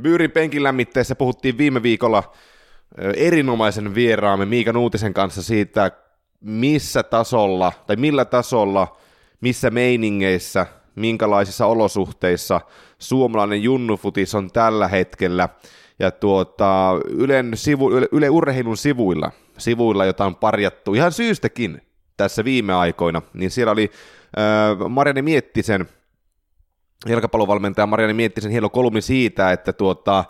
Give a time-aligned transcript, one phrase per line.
[0.00, 2.32] Byyrin penkin lämmitteessä puhuttiin viime viikolla
[3.16, 5.90] erinomaisen vieraamme Miika Nuutisen kanssa siitä,
[6.40, 8.96] missä tasolla tai millä tasolla,
[9.40, 12.60] missä meiningeissä, minkälaisissa olosuhteissa
[12.98, 15.48] suomalainen junnufutis on tällä hetkellä.
[15.98, 21.82] Ja tuota, Ylen sivu, Yle, Urheilun sivuilla, sivuilla, jota on parjattu ihan syystäkin
[22.16, 23.90] tässä viime aikoina, niin siellä oli
[24.38, 25.88] äh, Marianne Miettisen,
[27.06, 30.24] jalkapallovalmentaja Marianne Miettisen hieno kolumni siitä, että tuota,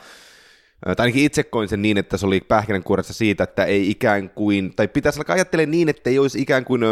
[0.85, 4.75] tai ainakin itse koin sen niin, että se oli pähkinänkuoressa siitä, että ei ikään kuin,
[4.77, 6.83] tai pitäisi alkaa ajattelemaan niin, että ei olisi ikään kuin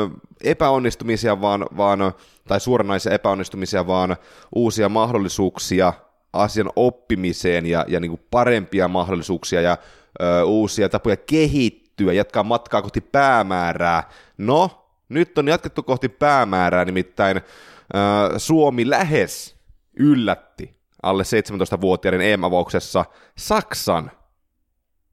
[0.45, 2.12] epäonnistumisia, vaan, vaan
[2.48, 4.16] tai suoranaisia epäonnistumisia, vaan
[4.55, 5.93] uusia mahdollisuuksia
[6.32, 9.79] asian oppimiseen ja, ja niin kuin parempia mahdollisuuksia ja
[10.23, 14.10] ö, uusia tapoja kehittyä, jatkaa matkaa kohti päämäärää.
[14.38, 19.53] No, nyt on jatkettu kohti päämäärää, nimittäin ö, Suomi lähes
[19.98, 23.04] yllätti alle 17-vuotiaiden EM-avauksessa
[23.38, 24.10] Saksan.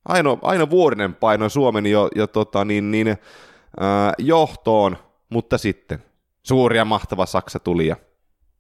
[0.05, 4.97] Aino, aino vuorinen paino Suomen jo, jo tota, niin, niin, ää, johtoon,
[5.29, 6.03] mutta sitten
[6.43, 7.95] suuri ja mahtava Saksa tuli ja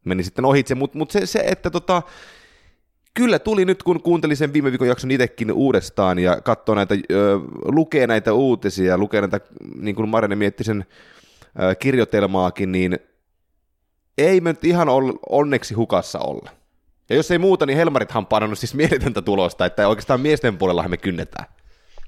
[0.05, 2.01] meni sitten ohitse, mutta mut se, se, että tota,
[3.13, 7.39] kyllä tuli nyt, kun kuuntelin sen viime viikon jakson itsekin uudestaan ja katsoo näitä, ö,
[7.65, 9.39] lukee näitä uutisia lukee näitä,
[9.75, 10.85] niin kuin Marjane mietti sen
[11.61, 12.99] ö, kirjoitelmaakin, niin
[14.17, 14.87] ei me nyt ihan
[15.29, 16.49] onneksi hukassa olla.
[17.09, 20.87] Ja jos ei muuta, niin Helmarithan on pannut siis mieletöntä tulosta, että oikeastaan miesten puolella
[20.87, 21.45] me kynnetään.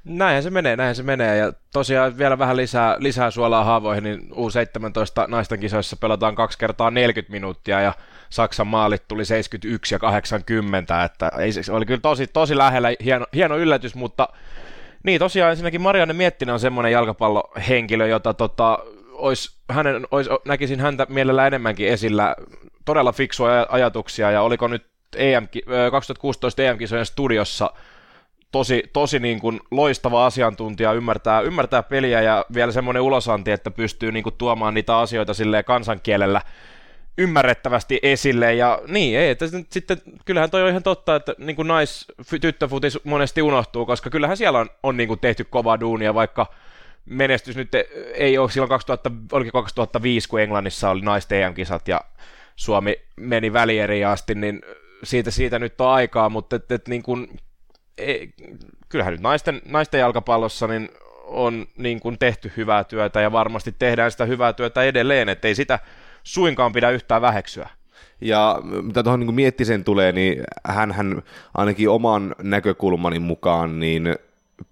[0.05, 1.37] Näinhän se menee, näinhän se menee.
[1.37, 6.91] Ja tosiaan vielä vähän lisää, lisää suolaa haavoihin, niin U17 naisten kisoissa pelataan kaksi kertaa
[6.91, 7.93] 40 minuuttia ja
[8.29, 13.25] Saksan maalit tuli 71 ja 80, että ei, se oli kyllä tosi, tosi lähellä, hieno,
[13.33, 14.29] hieno yllätys, mutta
[15.03, 18.79] niin tosiaan ensinnäkin Marianne Miettinen on semmoinen jalkapallohenkilö, jota tota,
[19.23, 22.35] ois, hänen, ois, näkisin häntä mielellä enemmänkin esillä,
[22.85, 24.31] todella fiksua ajatuksia.
[24.31, 24.85] Ja oliko nyt
[25.15, 25.47] EM,
[25.91, 27.73] 2016 EM-kisojen studiossa
[28.51, 34.11] tosi, tosi niin kuin loistava asiantuntija, ymmärtää, ymmärtää peliä ja vielä semmoinen ulosanti, että pystyy
[34.11, 36.41] niin kuin tuomaan niitä asioita sille kansankielellä
[37.17, 41.67] ymmärrettävästi esille, ja niin, ei, että sitten kyllähän toi on ihan totta, että niin kuin
[41.67, 42.05] nais,
[42.41, 46.45] tyttöfutis monesti unohtuu, koska kyllähän siellä on, on niin kuin tehty kova duunia, vaikka
[47.05, 47.71] menestys nyt
[48.13, 52.01] ei ole silloin 2000, oliko 2005, kun Englannissa oli naisten EM-kisat, ja
[52.55, 54.61] Suomi meni välieriin asti, niin
[55.03, 57.39] siitä, siitä nyt on aikaa, mutta et, et niin kuin,
[57.97, 58.33] ei,
[58.89, 60.89] kyllähän nyt naisten, naisten jalkapallossa niin
[61.23, 65.79] on niin kuin tehty hyvää työtä ja varmasti tehdään sitä hyvää työtä edelleen, ettei sitä
[66.23, 67.69] suinkaan pidä yhtään väheksyä.
[68.21, 71.21] Ja mitä tuohon niin miettisen tulee, niin hän
[71.53, 74.15] ainakin oman näkökulmani mukaan niin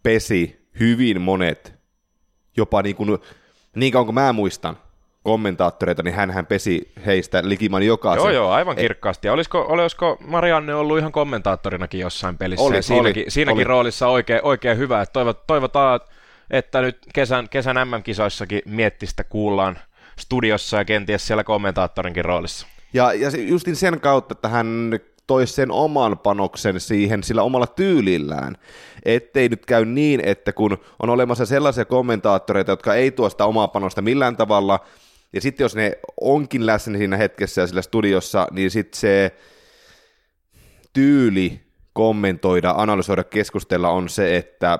[0.04, 1.81] pesi hyvin monet,
[2.58, 3.18] jopa niin, kuin,
[3.76, 4.78] niin kauan kuin mä muistan,
[5.24, 8.24] kommentaattoreita, niin hän pesi heistä likiman jokaisen.
[8.24, 9.28] Joo, joo, aivan kirkkaasti.
[9.28, 12.66] Ja olisiko, olisiko Marianne ollut ihan kommentaattorinakin jossain pelissä?
[12.66, 13.64] Oli, siinäkin, oli, siinäkin oli.
[13.64, 15.02] roolissa oikein, oikein hyvä.
[15.02, 16.00] Että toivot, toivotaan,
[16.50, 19.80] että nyt kesän, kesän MM-kisoissakin miettistä kuullaan
[20.20, 22.68] studiossa ja kenties siellä kommentaattorinkin roolissa.
[22.94, 25.00] Ja, ja justin sen kautta, että hän
[25.32, 28.58] toi sen oman panoksen siihen sillä omalla tyylillään.
[29.06, 33.68] Ettei nyt käy niin, että kun on olemassa sellaisia kommentaattoreita, jotka ei tuo sitä omaa
[33.68, 34.80] panosta millään tavalla,
[35.34, 39.36] ja sitten jos ne onkin läsnä siinä hetkessä ja sillä studiossa, niin sitten se
[40.94, 41.62] tyyli
[41.94, 44.80] kommentoida, analysoida, keskustella on se, että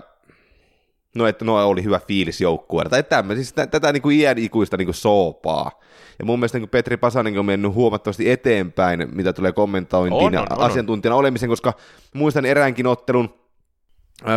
[1.16, 2.90] no, että no oli hyvä fiilis joukkueella.
[2.90, 5.82] Tai tämmöinen, siis tätä niin kuin iän ikuista niin kuin soopaa.
[6.20, 10.42] Ja mun mielestä niin Petri Pasanen on mennyt huomattavasti eteenpäin, mitä tulee kommentointiin on, ja
[10.42, 11.20] on, asiantuntijana on.
[11.20, 11.74] olemisen, koska
[12.16, 13.34] muistan eräänkin ottelun,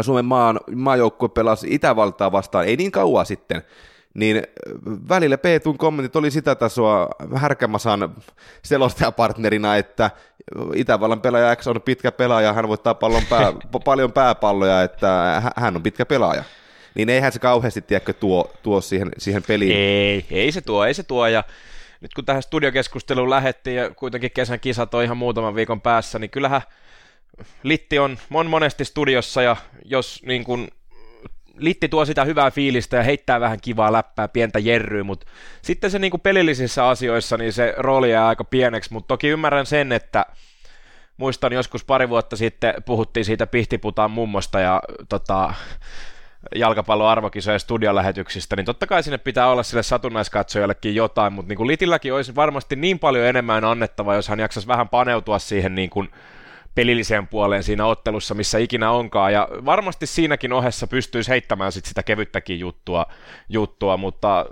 [0.02, 3.62] Suomen maan, maajoukkue pelasi Itävaltaa vastaan, ei niin kauan sitten,
[4.14, 4.42] niin
[5.08, 8.14] välillä Peetun kommentit oli sitä tasoa Härkämasan
[8.62, 10.10] selostajapartnerina, että
[10.74, 13.52] Itävallan pelaaja X on pitkä pelaaja, hän voittaa pallon pää,
[13.84, 16.44] paljon pääpalloja, että hän on pitkä pelaaja.
[16.94, 19.76] Niin eihän se kauheasti, tiedäkö, tuo, tuo siihen, siihen peliin.
[19.76, 21.44] Ei, ei se tuo, ei se tuo, ja
[22.00, 26.30] nyt kun tähän studiokeskusteluun lähettiin ja kuitenkin kesän kisat on ihan muutaman viikon päässä, niin
[26.30, 26.62] kyllähän
[27.62, 30.68] Litti on, on monesti studiossa ja jos niin kun
[31.56, 35.26] Litti tuo sitä hyvää fiilistä ja heittää vähän kivaa läppää, pientä jerryä, mutta
[35.62, 39.66] sitten se niin kuin pelillisissä asioissa, niin se rooli jää aika pieneksi, mutta toki ymmärrän
[39.66, 40.26] sen, että
[41.16, 45.54] muistan joskus pari vuotta sitten puhuttiin siitä Pihtiputaan mummosta ja tota,
[46.54, 51.66] jalkapallon arvokisojen studiolähetyksistä, niin totta kai sinne pitää olla sille satunnaiskatsojallekin jotain, mutta niin kuin
[51.66, 56.08] Litilläkin olisi varmasti niin paljon enemmän annettava, jos hän jaksaisi vähän paneutua siihen niin kuin
[56.74, 62.02] pelilliseen puoleen siinä ottelussa, missä ikinä onkaan, ja varmasti siinäkin ohessa pystyisi heittämään sit sitä
[62.02, 63.06] kevyttäkin juttua,
[63.48, 64.46] juttua, mutta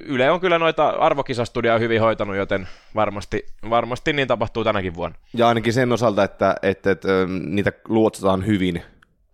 [0.00, 5.18] Yle on kyllä noita arvokisastudioja hyvin hoitanut, joten varmasti, varmasti niin tapahtuu tänäkin vuonna.
[5.34, 7.08] Ja ainakin sen osalta, että, että, että
[7.50, 8.82] niitä luotsataan hyvin,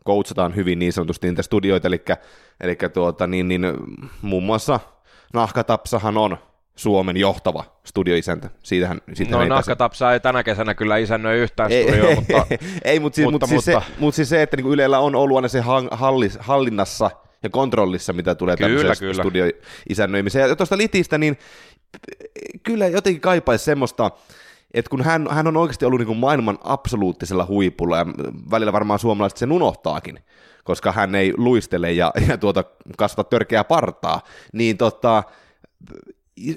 [0.04, 2.04] koutsataan hyvin niin sanotusti niitä studioita, eli,
[2.60, 3.62] eli tuota, niin, niin,
[4.22, 4.80] muun muassa
[5.34, 6.38] Nahkatapsahan on
[6.76, 8.50] Suomen johtava studioisäntä.
[8.62, 12.46] Siitähän, siitähän no Nahkatapsa ei tänä kesänä kyllä isännöi yhtään studioa, mutta...
[12.84, 15.14] ei, mutta, siis, mutta, mutta, siis mutta, se, mutta siis se, että niin Ylellä on
[15.14, 17.10] ollut aina se hallis, hallinnassa
[17.42, 19.22] ja kontrollissa, mitä tulee kyllä, kyllä.
[19.22, 20.48] studioisännöimiseen.
[20.48, 21.38] Ja tuosta Litistä, niin
[22.62, 24.10] kyllä jotenkin kaipaisi semmoista,
[24.74, 28.06] että kun hän, hän on oikeasti ollut niin kuin maailman absoluuttisella huipulla, ja
[28.50, 30.18] välillä varmaan suomalaiset sen unohtaakin,
[30.64, 32.64] koska hän ei luistele ja, ja tuota,
[32.96, 34.20] kasvata törkeää partaa,
[34.52, 35.22] niin tota,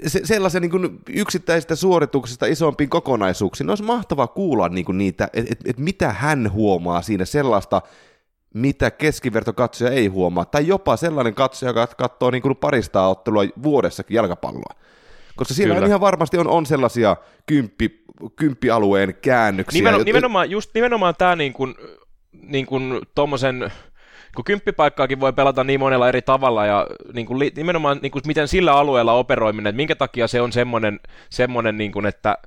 [0.07, 5.51] se, sellaisen niin kuin yksittäisistä suorituksista isompiin kokonaisuuksiin, olisi mahtavaa kuulla niin kuin niitä, että
[5.51, 7.81] et, et mitä hän huomaa siinä sellaista,
[8.54, 14.15] mitä keskivertokatsoja ei huomaa, tai jopa sellainen katsoja, joka katsoo niin kuin parista ottelua vuodessakin
[14.15, 14.75] jalkapalloa.
[15.36, 17.15] Koska siellä on ihan varmasti on, on sellaisia
[17.45, 18.03] kymppi,
[18.36, 19.80] kymppialueen käännöksiä.
[19.80, 21.75] Nimenomaan, nimenomaan, just nimenomaan tämä niin kuin,
[22.31, 23.71] niin kuin tommosen
[24.36, 28.48] kun kymppipaikkaakin voi pelata niin monella eri tavalla ja niin kuin, nimenomaan niin kuin, miten
[28.48, 31.00] sillä alueella operoiminen, että minkä takia se on semmoinen,
[31.30, 32.38] semmoinen niin kuin, että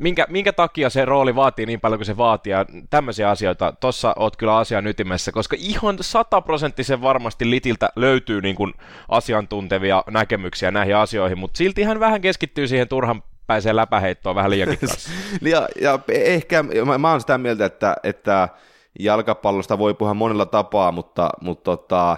[0.00, 4.14] minkä, minkä takia se rooli vaatii niin paljon kuin se vaatii, ja tämmöisiä asioita, tossa
[4.16, 8.74] oot kyllä asian ytimessä, koska ihan sataprosenttisen varmasti Litiltä löytyy niin kuin
[9.08, 14.78] asiantuntevia näkemyksiä näihin asioihin, mutta silti hän vähän keskittyy siihen turhan päiseen läpäheittoon vähän liiankin
[14.88, 15.10] kanssa.
[15.42, 18.48] ja, ja ehkä, mä, mä oon sitä mieltä, että, että
[18.98, 22.16] jalkapallosta voi puhua monella tapaa, mutta, mutta tota,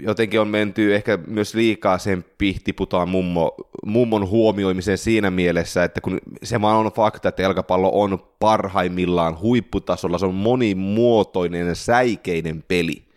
[0.00, 3.54] jotenkin on menty ehkä myös liikaa sen pihtiputaan mummo,
[3.86, 10.18] mummon huomioimiseen siinä mielessä, että kun se vaan on fakta, että jalkapallo on parhaimmillaan huipputasolla,
[10.18, 13.07] se on monimuotoinen ja säikeinen peli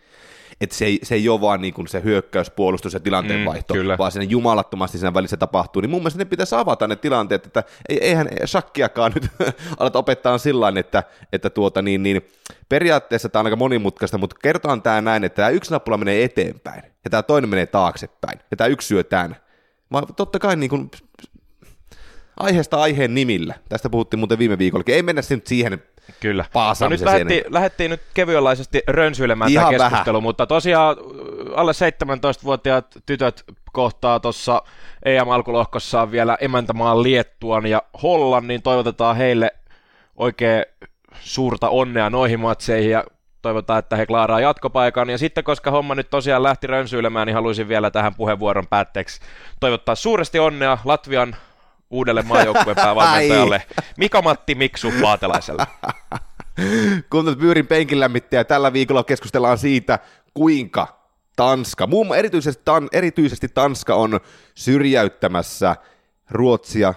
[0.62, 3.80] että se ei, se ei ole vaan niin kuin se hyökkäys, puolustus ja tilanteenvaihto, mm,
[3.98, 7.64] vaan siinä jumalattomasti siinä välissä tapahtuu, niin mun mielestä ne pitäisi avata ne tilanteet, että
[7.88, 9.28] eihän shakkiakaan nyt
[9.78, 12.22] aleta opettaa sillä että, että tuota niin, niin,
[12.68, 16.82] periaatteessa tämä on aika monimutkaista, mutta kertaan tämä näin, että tämä yksi nappula menee eteenpäin
[17.04, 19.36] ja tämä toinen menee taaksepäin ja tämä yksi syö tämän.
[19.90, 20.90] Mä totta kai niin kuin,
[22.36, 23.54] aiheesta aiheen nimillä.
[23.68, 24.84] Tästä puhuttiin muuten viime viikolla.
[24.86, 25.82] Ei mennä nyt siihen
[26.20, 26.44] Kyllä.
[26.80, 30.22] No nyt lähdettiin, lähdettiin nyt kevyenlaisesti rönsyilemään Ihan tämä keskustelu, vähän.
[30.22, 30.96] mutta tosiaan
[31.54, 34.62] alle 17-vuotiaat tytöt kohtaa tuossa
[35.04, 38.62] EM-alkulohkossaan vielä emäntämaan Liettuan ja Hollannin.
[38.62, 39.50] Toivotetaan heille
[40.16, 40.64] oikein
[41.20, 43.04] suurta onnea noihin matseihin ja
[43.42, 45.10] toivotaan, että he klaaraa jatkopaikan.
[45.10, 49.20] Ja sitten, koska homma nyt tosiaan lähti rönsyilemään, niin haluaisin vielä tähän puheenvuoron päätteeksi
[49.60, 51.36] toivottaa suuresti onnea Latvian
[51.92, 53.62] uudelle maajoukkueen päävalmentajalle
[53.96, 55.66] Mika-Matti Miksu Vaatelaiselle.
[57.10, 59.98] Kun Pyyrin penkilämmittäjä tällä viikolla keskustellaan siitä,
[60.34, 61.02] kuinka
[61.36, 64.20] Tanska, muun erityisesti, tan, erityisesti Tanska on
[64.54, 65.76] syrjäyttämässä
[66.30, 66.94] Ruotsia,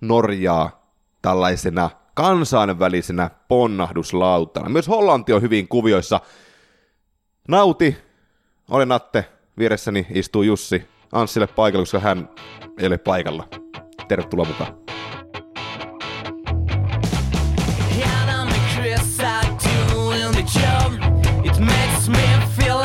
[0.00, 0.92] Norjaa
[1.22, 4.68] tällaisena kansainvälisenä ponnahduslautana.
[4.68, 6.20] Myös Hollanti on hyvin kuvioissa.
[7.48, 7.96] Nauti,
[8.70, 9.24] olen Atte,
[9.58, 12.28] vieressäni istuu Jussi, Anssille paikalla, koska hän
[12.78, 13.48] ei ole paikalla.
[14.08, 14.74] Tervetuloa mukaan.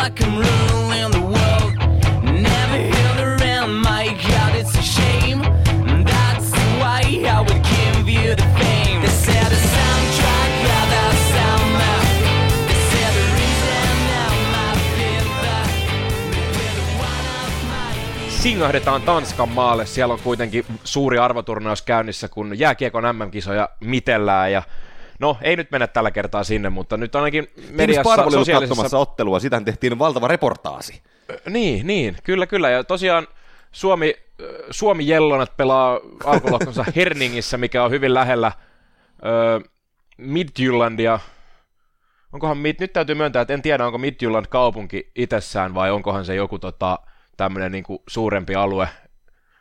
[0.03, 1.12] like I'm ruling
[18.63, 19.85] Singahdetaan Tanskan maalle.
[19.85, 24.63] Siellä on kuitenkin suuri arvoturnaus käynnissä, kun jääkiekon MM-kisoja mitellään ja
[25.19, 28.97] No, ei nyt mennä tällä kertaa sinne, mutta nyt ainakin mediassa sosiaalisessa...
[28.97, 31.01] ottelua, sitähän tehtiin valtava reportaasi.
[31.49, 32.69] Niin, niin, kyllä, kyllä.
[32.69, 33.27] Ja tosiaan
[33.71, 34.15] Suomi,
[34.71, 38.51] Suomi Jellonat pelaa alkulohkonsa Herningissä, mikä on hyvin lähellä
[39.25, 39.59] öö,
[40.17, 41.19] Midjyllandia.
[42.33, 46.59] Onkohan, nyt täytyy myöntää, että en tiedä, onko Midjylland kaupunki itsessään vai onkohan se joku
[46.59, 46.99] tota,
[47.37, 48.87] tämmöinen niin suurempi alue,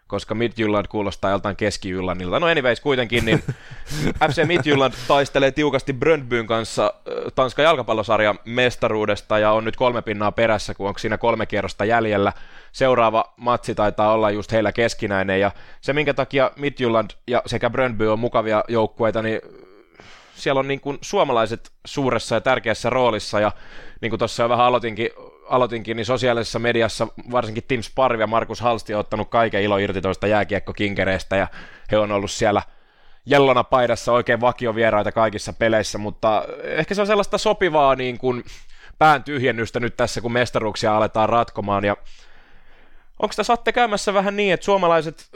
[0.06, 2.40] koska Midjylland kuulostaa joltain keski-Jyllandilta.
[2.40, 3.42] No anyways, kuitenkin, niin
[4.30, 6.94] FC Midjylland taistelee tiukasti Brøndbyn kanssa
[7.34, 12.32] Tanskan jalkapallosarjan mestaruudesta ja on nyt kolme pinnaa perässä, kun onko siinä kolme kierrosta jäljellä.
[12.72, 15.50] Seuraava matsi taitaa olla just heillä keskinäinen ja
[15.80, 19.40] se, minkä takia Midjylland ja sekä Brøndby on mukavia joukkueita, niin
[20.34, 23.52] siellä on niin kuin suomalaiset suuressa ja tärkeässä roolissa ja
[24.00, 25.10] niin kuin tuossa jo vähän aloitinkin,
[25.48, 30.00] aloitinkin, niin sosiaalisessa mediassa varsinkin Tim Sparv ja Markus Halsti on ottanut kaiken ilo irti
[30.00, 31.48] tuosta jääkiekkokinkereistä ja
[31.90, 32.62] he on ollut siellä
[33.26, 38.44] jellona paidassa oikein vakiovieraita kaikissa peleissä, mutta ehkä se on sellaista sopivaa niin kuin
[38.98, 41.96] pään tyhjennystä nyt tässä, kun mestaruuksia aletaan ratkomaan, ja
[43.18, 45.28] onko tässä Atte käymässä vähän niin, että suomalaiset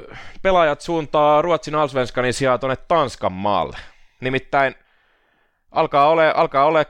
[0.43, 3.77] pelaajat suuntaa Ruotsin Alsvenskanin sijaan tuonne Tanskan maalle?
[4.21, 4.75] Nimittäin
[5.71, 6.87] alkaa ole, alkaa ole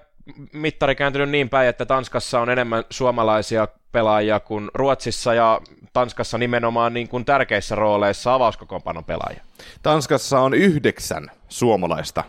[0.52, 5.61] mittari kääntynyt niin päin, että Tanskassa on enemmän suomalaisia pelaajia kuin Ruotsissa ja
[5.92, 9.42] Tanskassa nimenomaan niin kuin tärkeissä rooleissa avauskokoonpanon pelaajia.
[9.83, 12.25] Tanskassa on yhdeksän suomalaista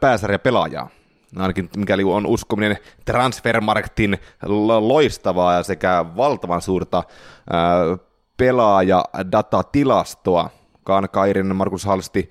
[0.00, 0.88] pääsarja pelaajaa.
[1.36, 4.18] Ainakin mikäli on uskominen Transfermarktin
[4.80, 7.02] loistavaa ja sekä valtavan suurta
[8.36, 10.50] pelaaja-datatilastoa.
[10.84, 12.30] Kaan Kairin, Markus Halsti,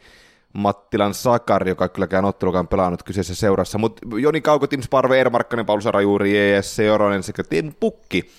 [0.54, 5.66] Mattilan Sakari, joka kylläkään ottelukaan pelannut kyseisessä seurassa, mutta Joni Kauko, Tim Sparve, Eero Markkanen,
[5.66, 8.32] Paul Sarajuuri, ES Seoronen sekä Tim Pukki.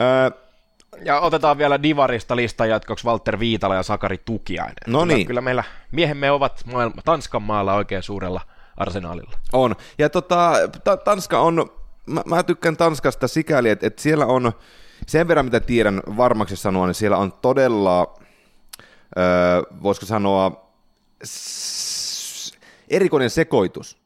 [0.00, 0.30] Öö,
[1.04, 4.74] ja otetaan vielä Divarista listan jatkoksi Walter Viitala ja Sakari Tukiainen.
[4.86, 5.26] No niin.
[5.26, 8.40] Kyllä meillä miehemme ovat maailma, Tanskan maalla oikein suurella
[8.76, 9.38] arsenaalilla.
[9.52, 9.76] On.
[9.98, 10.52] Ja tota,
[10.84, 11.70] ta- Tanska on,
[12.06, 14.52] mä, mä tykkään Tanskasta sikäli, että, että siellä on,
[15.06, 18.14] sen verran mitä tiedän varmaksi sanoa, niin siellä on todella,
[19.18, 20.71] öö, voisiko sanoa,
[22.88, 24.02] erikoinen sekoitus.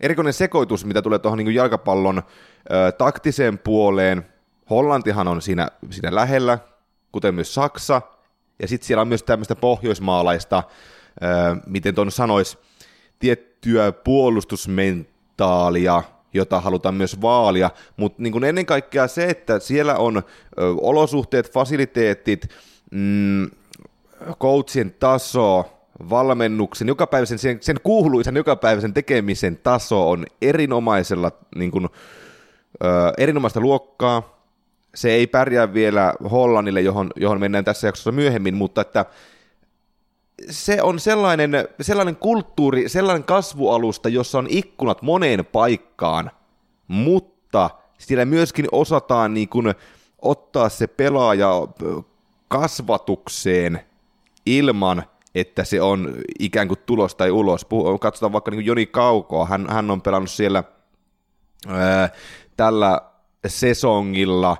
[0.00, 2.22] Erikoinen sekoitus, mitä tulee tuohon niin jalkapallon ö,
[2.92, 4.26] taktiseen puoleen.
[4.70, 6.58] Hollantihan on siinä, siinä lähellä,
[7.12, 8.02] kuten myös Saksa.
[8.62, 10.62] Ja sitten siellä on myös tämmöistä pohjoismaalaista,
[11.22, 11.26] ö,
[11.66, 12.58] miten tuon sanoisi,
[13.18, 16.02] tiettyä puolustusmentaalia,
[16.34, 20.22] jota halutaan myös vaalia, mutta niin ennen kaikkea se, että siellä on ö,
[20.80, 22.48] olosuhteet, fasiliteetit,
[22.90, 23.50] mm,
[24.40, 25.77] coachien taso,
[26.10, 31.88] valmennuksen, jokapäiväisen, sen, sen kuuluisen jokapäiväisen tekemisen taso on erinomaisella, niin kuin,
[32.84, 32.86] ö,
[33.18, 34.38] erinomaista luokkaa.
[34.94, 39.04] Se ei pärjää vielä Hollannille, johon, johon mennään tässä jaksossa myöhemmin, mutta että
[40.50, 41.50] se on sellainen,
[41.80, 46.30] sellainen kulttuuri, sellainen kasvualusta, jossa on ikkunat moneen paikkaan,
[46.88, 49.74] mutta siellä myöskin osataan niin kuin
[50.22, 51.52] ottaa se pelaaja
[52.48, 53.80] kasvatukseen
[54.46, 55.02] ilman–
[55.34, 57.66] että se on ikään kuin tulos tai ulos.
[58.00, 60.64] Katsotaan vaikka niin Joni Kaukoa, hän, hän on pelannut siellä
[61.68, 62.10] ää,
[62.56, 63.00] tällä
[63.46, 64.56] sesongilla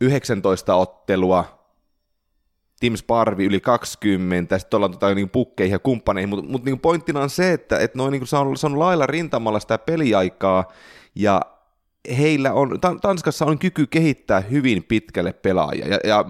[0.00, 1.64] 19 ottelua,
[2.80, 7.20] Tim Sparvi yli 20, sitten ollaan tota, niin pukkeihin ja kumppaneihin, mutta mut, niin pointtina
[7.20, 10.72] on se, että et noin niin saanut, saanut lailla rintamalla sitä peliaikaa,
[11.14, 11.40] ja
[12.18, 16.24] heillä on, Tanskassa on kyky kehittää hyvin pitkälle pelaajia, ja, ja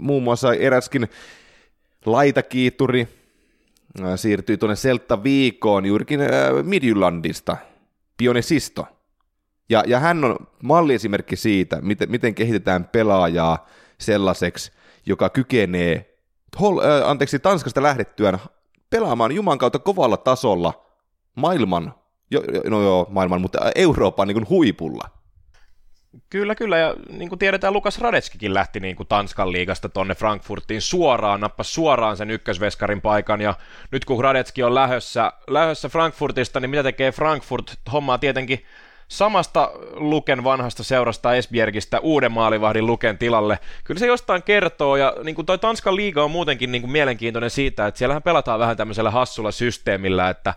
[0.00, 1.08] muun muassa eräskin
[2.06, 3.08] laitakiituri
[4.16, 6.20] siirtyi tuonne Seltta Viikoon juurikin
[6.62, 7.56] Midjyllandista,
[8.16, 8.86] Pionesisto.
[9.68, 13.66] Ja, ja hän on malliesimerkki siitä, miten, miten kehitetään pelaajaa
[13.98, 14.72] sellaiseksi,
[15.06, 16.18] joka kykenee
[16.60, 18.38] hol, äh, anteeksi, Tanskasta lähdettyään
[18.90, 20.86] pelaamaan Juman kautta kovalla tasolla
[21.34, 21.94] maailman,
[22.30, 25.19] jo, no joo, maailman, mutta Euroopan niin huipulla.
[26.30, 30.82] Kyllä, kyllä, ja niin kuin tiedetään, Lukas Radetskikin lähti niin kuin Tanskan liigasta tonne Frankfurtiin
[30.82, 33.54] suoraan, nappasi suoraan sen ykkösveskarin paikan, ja
[33.90, 37.74] nyt kun Radetski on lähössä, lähössä Frankfurtista, niin mitä tekee Frankfurt?
[37.92, 38.64] Hommaa tietenkin
[39.08, 43.58] samasta Luken vanhasta seurasta Esbjergistä uuden maalivahdin Luken tilalle.
[43.84, 47.50] Kyllä se jostain kertoo, ja niin kuin toi Tanskan liiga on muutenkin niin kuin mielenkiintoinen
[47.50, 50.54] siitä, että siellähän pelataan vähän tämmöisellä hassulla systeemillä, että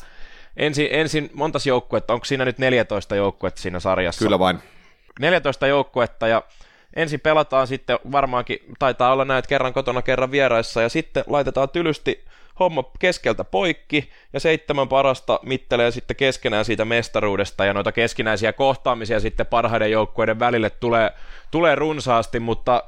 [0.57, 4.25] ensin, ensin montas joukkuetta, onko siinä nyt 14 joukkuetta siinä sarjassa?
[4.25, 4.59] Kyllä vain
[5.19, 6.43] 14 joukkuetta ja
[6.95, 12.25] ensin pelataan sitten varmaankin, taitaa olla näet kerran kotona kerran vieraissa ja sitten laitetaan tylysti
[12.59, 19.19] homma keskeltä poikki ja seitsemän parasta mittelee sitten keskenään siitä mestaruudesta ja noita keskinäisiä kohtaamisia
[19.19, 21.11] sitten parhaiden joukkueiden välille tulee,
[21.51, 22.83] tulee runsaasti, mutta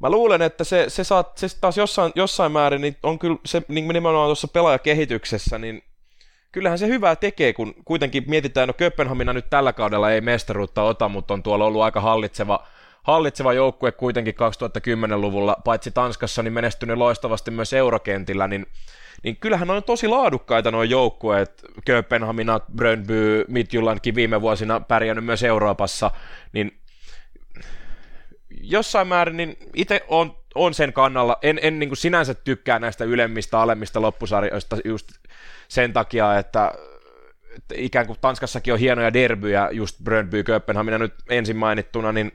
[0.00, 3.62] Mä luulen, että se, se, saat, se taas jossain, jossain määrin niin on kyllä se
[3.68, 5.82] niin nimenomaan tuossa pelaajakehityksessä, niin
[6.52, 11.08] kyllähän se hyvää tekee, kun kuitenkin mietitään, no Kööpenhamina nyt tällä kaudella ei mestaruutta ota,
[11.08, 12.66] mutta on tuolla ollut aika hallitseva,
[13.02, 18.66] hallitseva joukkue kuitenkin 2010-luvulla, paitsi Tanskassa, niin menestynyt loistavasti myös eurokentillä, niin,
[19.22, 26.10] niin kyllähän on tosi laadukkaita nuo joukkueet, Kööpenhamina, Brøndby, Midtjyllandkin viime vuosina pärjännyt myös Euroopassa,
[26.52, 26.78] niin
[28.60, 33.04] jossain määrin niin itse on, on sen kannalla, en, en niin kuin sinänsä tykkää näistä
[33.04, 35.08] ylemmistä, alemmista loppusarjoista just
[35.68, 36.72] sen takia, että,
[37.56, 42.32] että ikään kuin Tanskassakin on hienoja derbyjä, just Brøndby, Kööpenhamina nyt ensin mainittuna, niin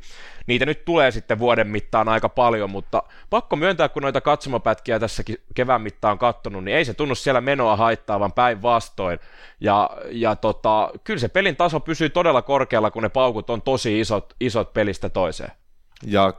[0.47, 5.37] niitä nyt tulee sitten vuoden mittaan aika paljon, mutta pakko myöntää, kun noita katsomapätkiä tässäkin
[5.55, 9.19] kevään mittaan kattonut, niin ei se tunnu siellä menoa haittaavan päinvastoin.
[9.59, 13.99] Ja, ja tota, kyllä se pelin taso pysyy todella korkealla, kun ne paukut on tosi
[13.99, 15.51] isot, isot pelistä toiseen.
[16.05, 16.33] Ja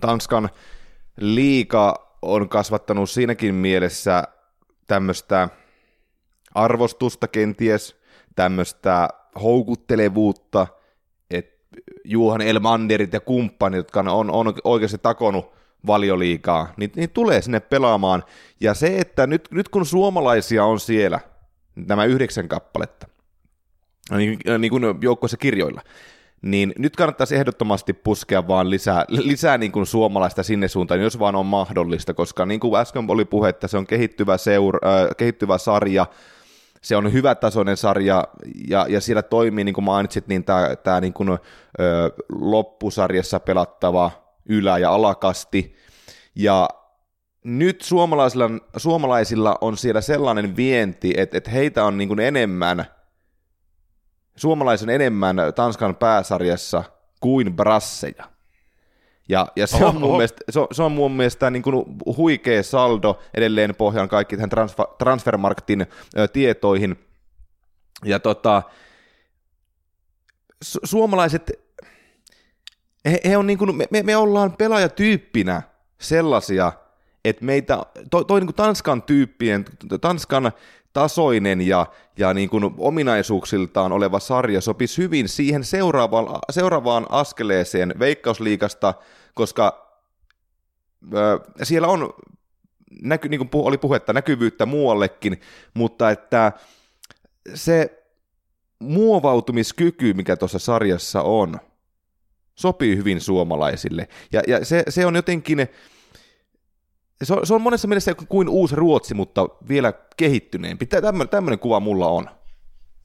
[0.00, 0.48] Tanskan
[1.20, 4.24] liika on kasvattanut siinäkin mielessä
[4.86, 5.48] tämmöistä
[6.54, 7.96] arvostusta kenties,
[8.36, 9.08] tämmöistä
[9.42, 10.66] houkuttelevuutta,
[11.30, 11.66] että
[12.04, 15.54] Juhan Elmanderit ja kumppanit, jotka on, on oikeasti takonut
[15.86, 18.22] valioliikaa, niin, niin tulee sinne pelaamaan.
[18.60, 21.20] Ja se, että nyt, nyt kun suomalaisia on siellä,
[21.76, 23.06] nämä yhdeksän kappaletta,
[24.10, 25.82] niin, niin kuin joukkoissa kirjoilla,
[26.42, 31.36] niin nyt kannattaisi ehdottomasti puskea vaan lisää, lisää niin kuin suomalaista sinne suuntaan, jos vaan
[31.36, 35.58] on mahdollista, koska niin kuin äsken oli puhe, että se on kehittyvä, seura, äh, kehittyvä
[35.58, 36.06] sarja,
[36.84, 38.24] se on hyvätasoinen sarja,
[38.68, 41.38] ja, ja siellä toimii, niin kuin mainitsit, niin tämä, tämä niin kuin, ö,
[42.32, 44.10] loppusarjassa pelattava
[44.48, 45.76] ylä- ja alakasti,
[46.34, 46.68] ja
[47.44, 52.84] nyt suomalaisilla, suomalaisilla on siellä sellainen vienti, että, että heitä on niin kuin enemmän–
[54.36, 56.84] suomalaisen enemmän Tanskan pääsarjassa
[57.20, 58.33] kuin brasseja.
[59.28, 61.84] Ja, ja se, on mun mielestä, se, on, se on mun mielestä niin kuin
[62.16, 65.86] huikea saldo edelleen pohjan kaikki tähän transfer, Transfermarktin
[66.18, 66.96] ö, tietoihin.
[68.04, 68.62] Ja tota,
[70.64, 71.52] su- suomalaiset,
[73.04, 75.62] he, he on niin kuin, me, me ollaan pelaajatyyppinä
[76.00, 76.72] sellaisia,
[77.24, 77.78] että meitä,
[78.10, 79.64] toi, toi niin kuin Tanskan tyyppien,
[80.00, 80.52] Tanskan
[80.94, 81.86] tasoinen ja,
[82.18, 88.94] ja niin kuin ominaisuuksiltaan oleva sarja sopisi hyvin siihen seuraavaan, seuraavaan askeleeseen Veikkausliigasta,
[89.34, 89.90] koska
[91.14, 92.14] ö, siellä on,
[93.02, 95.40] näky, niin kuin oli puhetta, näkyvyyttä muuallekin,
[95.74, 96.52] mutta että
[97.54, 98.04] se
[98.78, 101.60] muovautumiskyky, mikä tuossa sarjassa on,
[102.54, 104.08] sopii hyvin suomalaisille.
[104.32, 105.68] Ja, ja se, se on jotenkin
[107.22, 110.86] se on, se on monessa mielessä kuin uusi Ruotsi, mutta vielä kehittyneempi.
[111.30, 112.30] Tämmöinen, kuva mulla on.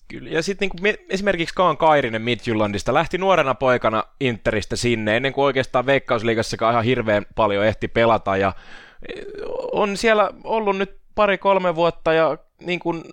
[0.08, 5.46] Kyllä, ja sitten niin esimerkiksi Kaan Kairinen Midjyllandista lähti nuorena poikana Interistä sinne, ennen kuin
[5.46, 8.54] oikeastaan Veikkausliigassakaan ihan hirveän paljon ehti pelata, ja
[9.10, 9.22] e,
[9.72, 13.04] on siellä ollut nyt pari-kolme vuotta ja niin kuin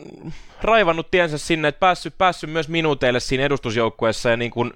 [0.62, 4.73] raivannut tiensä sinne, että päässyt, päässyt myös minuuteille siinä edustusjoukkueessa ja niin kuin,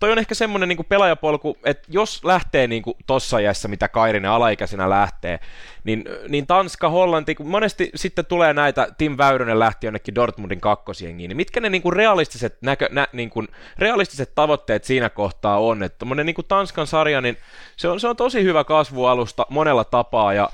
[0.00, 4.30] toi on ehkä semmoinen niin pelaajapolku, että jos lähtee niin kuin tossa jässä, mitä Kairinen
[4.30, 5.38] alaikäisenä lähtee,
[5.84, 11.28] niin, niin Tanska, Hollanti, kun monesti sitten tulee näitä, Tim Väyrynen lähti jonnekin Dortmundin kakkosjengiin,
[11.28, 13.48] niin mitkä ne niin kuin realistiset, näkö, nä, niin kuin
[13.78, 17.36] realistiset tavoitteet siinä kohtaa on, että niin kuin Tanskan sarja, niin
[17.76, 20.50] se on, se on tosi hyvä kasvualusta monella tapaa, ja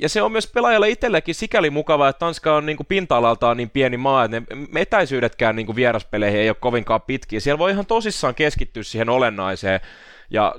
[0.00, 3.70] ja se on myös pelaajalle itsellekin sikäli mukavaa, että Tanska on niin kuin pinta-alaltaan niin
[3.70, 4.42] pieni maa, että
[4.72, 7.40] ne etäisyydetkään niin kuin vieraspeleihin ei ole kovinkaan pitkiä.
[7.40, 9.80] Siellä voi ihan tosissaan keskittyä siihen olennaiseen.
[10.30, 10.54] Ja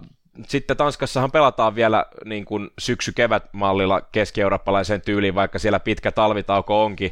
[0.48, 7.12] sitten Tanskassahan pelataan vielä niin kuin syksy-kevät-mallilla keski-eurooppalaiseen tyyliin, vaikka siellä pitkä talvitauko onkin.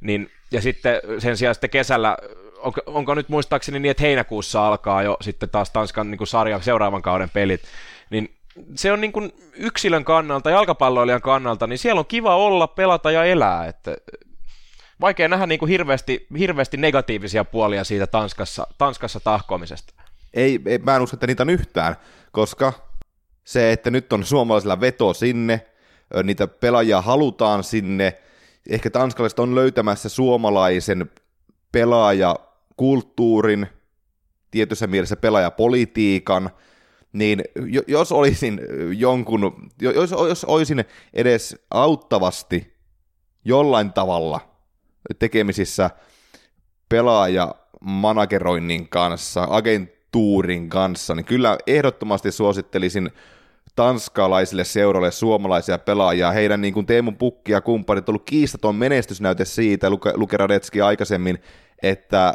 [0.00, 2.16] Niin, ja sitten sen sijaan sitten kesällä,
[2.58, 6.62] onko, onko nyt muistaakseni niin, että heinäkuussa alkaa jo sitten taas Tanskan niin kuin sarjan
[6.62, 7.62] seuraavan kauden pelit,
[8.10, 8.36] niin
[8.74, 13.24] se on niin kuin yksilön kannalta, jalkapalloilijan kannalta, niin siellä on kiva olla, pelata ja
[13.24, 13.66] elää.
[13.66, 13.96] Että
[15.00, 19.94] vaikea nähdä niin kuin hirveästi, hirveästi negatiivisia puolia siitä Tanskassa, Tanskassa tahkoamisesta.
[20.34, 21.96] Ei, ei, mä en usko, että niitä on yhtään,
[22.32, 22.72] koska
[23.44, 25.66] se, että nyt on suomalaisilla veto sinne,
[26.24, 28.18] niitä pelaajia halutaan sinne,
[28.70, 31.10] ehkä tanskalaiset on löytämässä suomalaisen
[31.72, 33.66] pelaajakulttuurin,
[34.50, 36.50] tietyssä mielessä pelaajapolitiikan,
[37.18, 37.42] niin
[37.86, 38.60] jos olisin
[38.96, 42.76] jonkun, jos, jos olisin edes auttavasti
[43.44, 44.40] jollain tavalla
[45.18, 45.90] tekemisissä
[46.88, 53.10] pelaaja manageroinnin kanssa, agentuurin kanssa, niin kyllä ehdottomasti suosittelisin
[53.76, 56.32] tanskalaisille seuroille suomalaisia pelaajia.
[56.32, 60.80] Heidän niin kuin Teemu Pukki ja kumppanit on ollut kiistaton menestysnäyte siitä, Luke, Luke Radetski
[60.80, 61.38] aikaisemmin,
[61.82, 62.34] että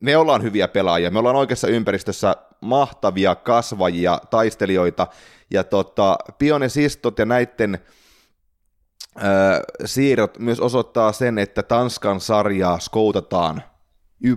[0.00, 5.06] me ollaan hyviä pelaajia, me ollaan oikeassa ympäristössä mahtavia kasvajia, taistelijoita,
[5.50, 7.78] ja tota, pionesistot ja näiden
[9.16, 13.62] ö, siirrot myös osoittaa sen, että Tanskan sarjaa skoutataan.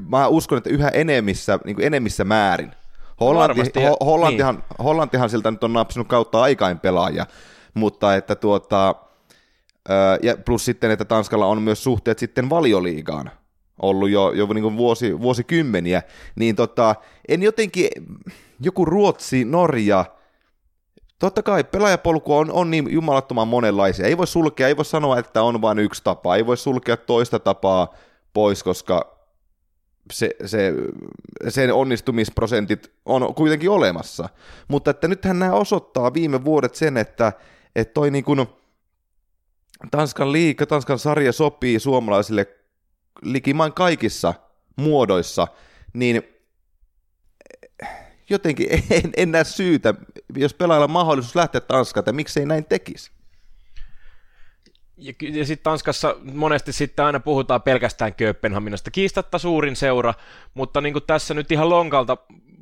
[0.09, 2.71] Mä uskon, että yhä enemmissä, niin enemmissä määrin.
[3.19, 4.83] Hollanti, ho, Hollantihan, niin.
[4.83, 7.25] Hollantihan siltä nyt on napsinut kautta aikain pelaajia,
[7.73, 8.95] mutta että tuota,
[10.21, 13.31] ja plus sitten, että Tanskalla on myös suhteet sitten valioliigaan
[13.81, 16.03] ollut jo, jo niin vuosi, vuosikymmeniä,
[16.35, 16.95] niin tota,
[17.27, 17.89] en jotenkin,
[18.59, 20.05] joku Ruotsi, Norja,
[21.19, 25.43] totta kai pelaajapolku on, on niin jumalattoman monenlaisia, ei voi sulkea, ei voi sanoa, että
[25.43, 27.93] on vain yksi tapa, ei voi sulkea toista tapaa
[28.33, 29.19] pois, koska
[30.13, 30.73] se, se,
[31.49, 34.29] sen onnistumisprosentit on kuitenkin olemassa.
[34.67, 37.33] Mutta että nythän nämä osoittaa viime vuodet sen, että,
[37.75, 38.47] että toi niin kuin
[39.91, 42.47] Tanskan liiga, Tanskan sarja sopii suomalaisille
[43.21, 44.33] likimain kaikissa
[44.75, 45.47] muodoissa,
[45.93, 46.23] niin
[48.29, 49.93] jotenkin en, en näe syytä,
[50.35, 53.11] jos pelaajalla on mahdollisuus lähteä Tanskaan, että miksei näin tekisi.
[54.97, 58.91] ja, ja sitten Tanskassa monesti sitten aina puhutaan pelkästään Kööpenhaminasta.
[58.91, 60.13] Kiistatta suurin seura,
[60.53, 62.17] mutta niin tässä nyt ihan lonkalta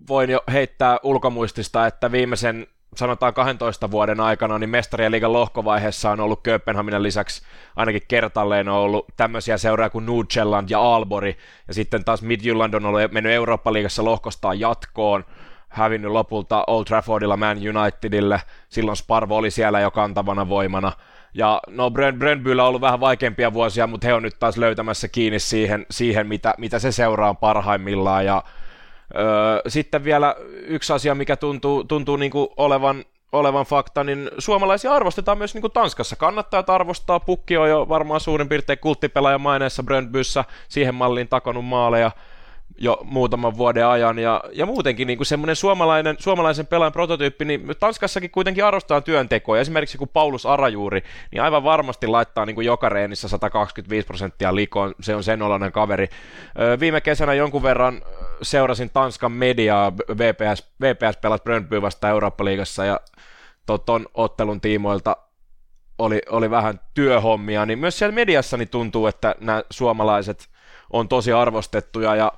[0.08, 6.20] voin jo heittää ulkomuistista, että viimeisen sanotaan 12 vuoden aikana, niin mestarien liigan lohkovaiheessa on
[6.20, 7.42] ollut Kööpenhaminan lisäksi
[7.76, 12.86] ainakin kertalleen on ollut tämmöisiä seuraa kuin Nordjylland ja Aalbori, ja sitten taas Midjylland on
[12.86, 15.26] ollut mennyt Eurooppa-liigassa lohkostaan jatkoon,
[15.68, 20.92] hävinnyt lopulta Old Traffordilla Man Unitedille, silloin Sparvo oli siellä jo kantavana voimana,
[21.34, 25.40] ja no Brøndbyllä on ollut vähän vaikeampia vuosia, mutta he on nyt taas löytämässä kiinni
[25.40, 28.44] siihen, siihen mitä, mitä se seuraa parhaimmillaan, ja
[29.68, 35.38] sitten vielä yksi asia, mikä tuntuu, tuntuu niin kuin olevan, olevan fakta, niin suomalaisia arvostetaan
[35.38, 36.16] myös niin kuin Tanskassa.
[36.16, 42.12] Kannattajat arvostaa, Pukki on jo varmaan suurin piirtein kulttipelaaja maineessa Bröndbyssä, siihen malliin takonut maaleja
[42.78, 47.76] jo muutaman vuoden ajan, ja, ja muutenkin niin kuin semmoinen suomalainen, suomalaisen pelaajan prototyyppi, niin
[47.80, 52.90] Tanskassakin kuitenkin arvostetaan työntekoa, esimerkiksi kun Paulus Arajuuri, niin aivan varmasti laittaa niin kuin joka
[52.90, 56.08] reenissä 125 prosenttia likoon, se on sen oloinen kaveri.
[56.80, 58.02] Viime kesänä jonkun verran
[58.42, 63.00] seurasin Tanskan mediaa, VPS, VPS pelasi Brøndby vasta Eurooppa-liigassa, ja
[63.86, 65.18] ton ottelun tiimoilta
[65.98, 70.48] oli, oli vähän työhommia, niin myös siellä mediassa niin tuntuu, että nämä suomalaiset
[70.94, 72.32] on tosi arvostettuja, ja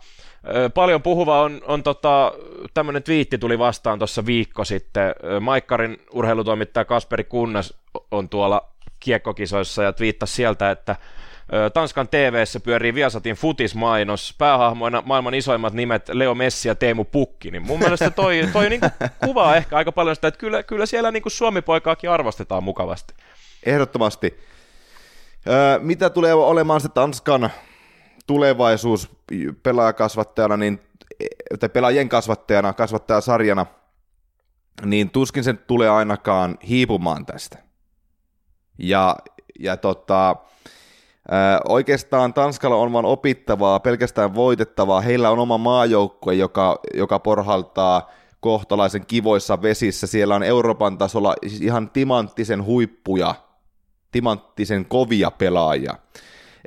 [0.73, 2.33] Paljon puhuva on, on tota,
[2.73, 5.15] tämmöinen twiitti tuli vastaan tuossa viikko sitten.
[5.39, 7.73] Maikkarin urheilutoimittaja Kasperi Kunnas
[8.11, 10.95] on tuolla kiekkokisoissa ja twiittasi sieltä, että
[11.73, 17.61] Tanskan TV-ssä pyörii Viasatin futismainos, päähahmoina maailman isoimmat nimet Leo Messi ja Teemu Pukki, niin
[17.61, 18.87] mun mielestä toi, toi niinku
[19.25, 23.13] kuvaa ehkä aika paljon sitä, että kyllä, kyllä siellä niinku Suomi-poikaakin arvostetaan mukavasti.
[23.65, 24.39] Ehdottomasti.
[25.47, 27.49] Öö, mitä tulee olemaan se Tanskan
[28.29, 29.09] tulevaisuus
[29.63, 30.81] pelaajakasvattajana, niin,
[31.59, 33.65] tai pelaajien kasvattajana, kasvattajasarjana,
[34.85, 37.57] niin tuskin se tulee ainakaan hiipumaan tästä.
[38.77, 39.15] Ja,
[39.59, 40.35] ja tota,
[41.67, 45.01] oikeastaan Tanskalla on vain opittavaa, pelkästään voitettavaa.
[45.01, 50.07] Heillä on oma maajoukkue, joka, joka porhaltaa kohtalaisen kivoissa vesissä.
[50.07, 53.35] Siellä on Euroopan tasolla siis ihan timanttisen huippuja,
[54.11, 55.95] timanttisen kovia pelaajia.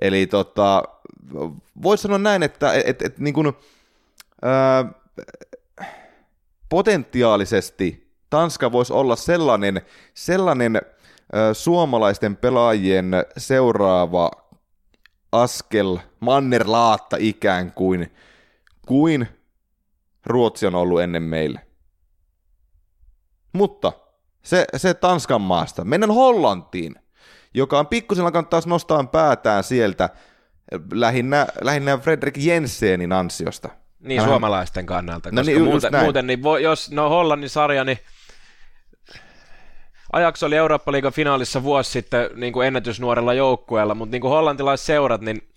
[0.00, 0.82] Eli tota,
[1.82, 3.52] voisi sanoa näin, että et, et, et, niin kuin,
[4.42, 4.84] ää,
[6.68, 9.82] potentiaalisesti Tanska voisi olla sellainen,
[10.14, 10.80] sellainen
[11.32, 14.30] ää, suomalaisten pelaajien seuraava
[15.32, 18.12] askel, mannerlaatta ikään kuin,
[18.86, 19.28] kuin
[20.26, 21.66] Ruotsi on ollut ennen meille.
[23.52, 23.92] Mutta
[24.42, 25.84] se, se Tanskan maasta.
[25.84, 26.94] Mennään Hollantiin,
[27.54, 30.08] joka on pikkusen alkanut taas nostaa päätään sieltä
[30.92, 33.68] lähinnä, lähinnä Fredrik Jensenin ansiosta.
[34.00, 34.30] Niin, Hän...
[34.30, 37.98] suomalaisten kannalta, no koska niin, muuten, muuten niin voi, jos no Hollannin sarja, niin
[40.12, 45.48] Ajax oli Eurooppa-liigan finaalissa vuosi sitten niin kuin ennätysnuorella joukkueella, mutta niin kuin hollantilaisseurat, niin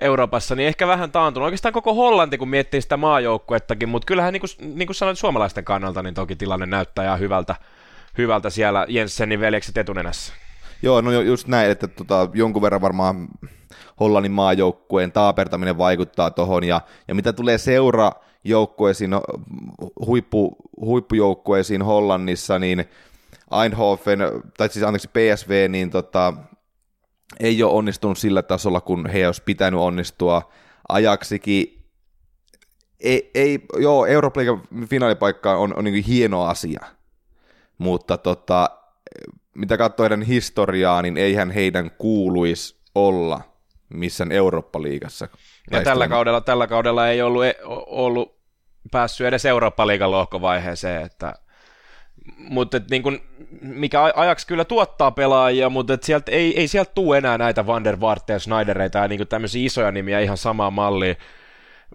[0.00, 1.44] Euroopassa, niin ehkä vähän taantunut.
[1.44, 5.64] Oikeastaan koko Hollanti, kun miettii sitä maajoukkuettakin, mutta kyllähän niin kuin, niin kuin sanoit suomalaisten
[5.64, 7.54] kannalta, niin toki tilanne näyttää ihan hyvältä,
[8.18, 10.32] hyvältä siellä Jensenin veljekset etunenässä.
[10.82, 13.28] Joo, no just näin, että tota, jonkun verran varmaan
[14.00, 18.12] Hollannin maajoukkueen taapertaminen vaikuttaa tuohon, ja, ja mitä tulee seura
[18.44, 19.22] joukkueisiin, no,
[20.06, 22.84] huippu, huippujoukkueisiin Hollannissa, niin
[23.62, 24.18] Eindhoven,
[24.56, 26.34] tai siis anteeksi PSV, niin tota,
[27.40, 30.52] ei ole onnistunut sillä tasolla, kun he olisi pitänyt onnistua.
[30.88, 31.84] Ajaksikin
[33.00, 34.44] ei, ei joo, Euroopan
[34.86, 36.80] finaalipaikka on, on niin hieno asia,
[37.78, 38.70] mutta tota,
[39.54, 43.40] mitä katsoo heidän historiaa, niin eihän heidän kuuluisi olla
[43.88, 45.28] missään Eurooppa-liigassa.
[45.70, 48.38] Ja tällä kaudella, tällä kaudella ei ollut, e- ollut
[48.90, 51.34] päässyt edes Eurooppa-liigan lohkovaiheeseen, että
[52.36, 53.20] mutta niin kun,
[53.60, 58.00] mikä ajaksi kyllä tuottaa pelaajia, mutta sieltä ei, ei sieltä tule enää näitä Van der
[58.00, 61.14] Vaart ja Schneidereita ja niin tämmöisiä isoja nimiä ihan samaa mallia.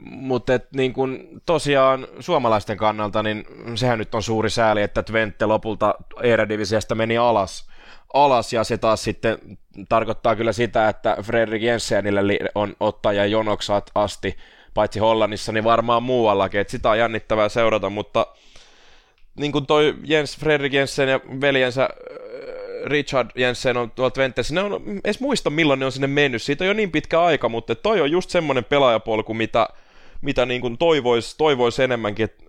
[0.01, 5.95] Mutta niin kun, tosiaan suomalaisten kannalta, niin sehän nyt on suuri sääli, että Twente lopulta
[6.21, 7.69] Eredivisiasta meni alas,
[8.13, 9.37] alas ja se taas sitten
[9.89, 12.21] tarkoittaa kyllä sitä, että Fredrik Jensenille
[12.55, 14.37] on ottaja jonoksat asti,
[14.73, 18.27] paitsi Hollannissa, niin varmaan muuallakin, että sitä on jännittävää seurata, mutta
[19.39, 21.89] niin kuin toi Jens Fredrik Jensen ja veljensä äh,
[22.85, 26.63] Richard Jensen on tuolta Twentessä, ne on edes muista milloin ne on sinne mennyt, siitä
[26.63, 29.67] on jo niin pitkä aika, mutta toi on just semmoinen pelaajapolku, mitä,
[30.21, 32.47] mitä niin kuin toivoisi toivois enemmänkin, äh,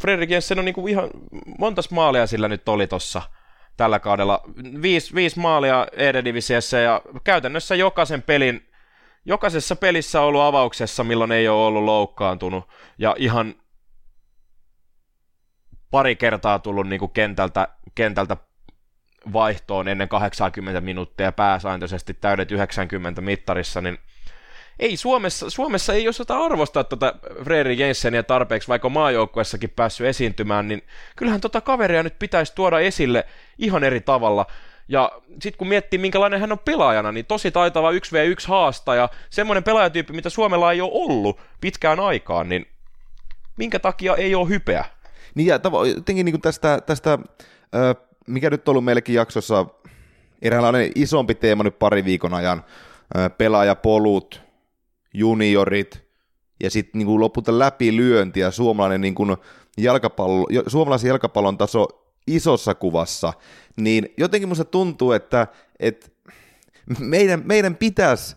[0.00, 1.10] Fredrik Jensen on niin kuin ihan,
[1.58, 3.22] montas maalia sillä nyt oli tossa
[3.76, 4.42] tällä kaudella,
[4.82, 8.68] viisi, viisi maalia Eredivisiossa ja käytännössä jokaisen pelin,
[9.24, 12.68] jokaisessa pelissä on ollut avauksessa, milloin ei ole ollut loukkaantunut.
[12.98, 13.54] Ja ihan
[15.90, 18.36] pari kertaa tullut niin kuin kentältä, kentältä
[19.32, 23.98] vaihtoon ennen 80 minuuttia pääsääntöisesti täydet 90 mittarissa, niin
[24.80, 27.14] ei Suomessa, Suomessa ei osata arvostaa tuota
[27.44, 30.82] Frederik Jenseniä tarpeeksi, vaikka maajoukkuessakin päässyt esiintymään, niin
[31.16, 33.26] kyllähän tota kaveria nyt pitäisi tuoda esille
[33.58, 34.46] ihan eri tavalla.
[34.88, 40.12] Ja sitten kun miettii, minkälainen hän on pelaajana, niin tosi taitava 1v1 haastaja, semmoinen pelaajatyyppi,
[40.12, 42.66] mitä Suomella ei ole ollut pitkään aikaan, niin
[43.56, 44.84] minkä takia ei ole hypeä?
[45.34, 47.18] Niin ja tavo- jotenkin niin tästä, tästä
[47.74, 47.94] ö,
[48.26, 49.66] mikä nyt on ollut meillekin jaksossa
[50.42, 52.64] eräänlainen isompi teema nyt pari viikon ajan,
[53.16, 54.49] ö, pelaajapolut,
[55.14, 56.10] juniorit
[56.62, 59.36] ja sitten niin lopulta läpilyönti ja suomalainen niin kuin
[59.78, 61.88] jalkapallo, suomalaisen jalkapallon taso
[62.26, 63.32] isossa kuvassa,
[63.76, 65.46] niin jotenkin musta tuntuu, että,
[65.80, 66.08] että
[66.98, 68.36] meidän, meidän pitäisi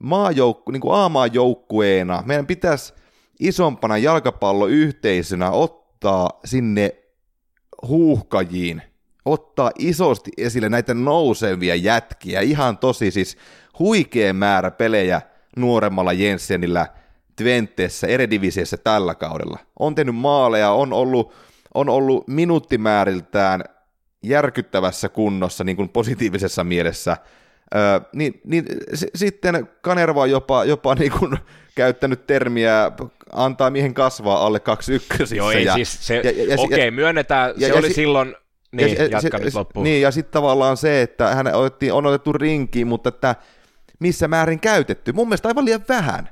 [0.00, 2.92] maajoukku, niin A-maajoukkueena, meidän pitäisi
[3.40, 6.94] isompana jalkapalloyhteisönä ottaa sinne
[7.88, 8.82] huuhkajiin,
[9.24, 13.36] ottaa isosti esille näitä nousevia jätkiä, ihan tosi siis
[13.78, 15.22] huikea määrä pelejä
[15.60, 16.86] nuoremmalla Jensenillä
[17.36, 19.58] Twenteessä, Eredivisiessä tällä kaudella.
[19.78, 21.34] On tehnyt maaleja, on ollut,
[21.74, 23.64] on ollut minuuttimääriltään
[24.22, 27.16] järkyttävässä kunnossa niin kuin positiivisessa mielessä.
[27.74, 31.36] Öö, niin, niin s- sitten Kanerva on jopa, jopa niin kuin
[31.74, 32.92] käyttänyt termiä
[33.32, 35.36] antaa miehen kasvaa alle kaksi ykkösissä.
[35.36, 37.94] Joo, ei ja, siis se, ja, ja, okei, okay, myönnetään, ja, se ja, oli si-
[37.94, 38.34] silloin,
[38.72, 39.84] niin, ja, jatka se, nyt loppuun.
[39.84, 43.36] Niin, ja sitten tavallaan se, että hän otettiin, on otettu rinkiin, mutta että
[43.98, 45.12] missä määrin käytetty.
[45.12, 46.28] Mun mielestä aivan liian vähän.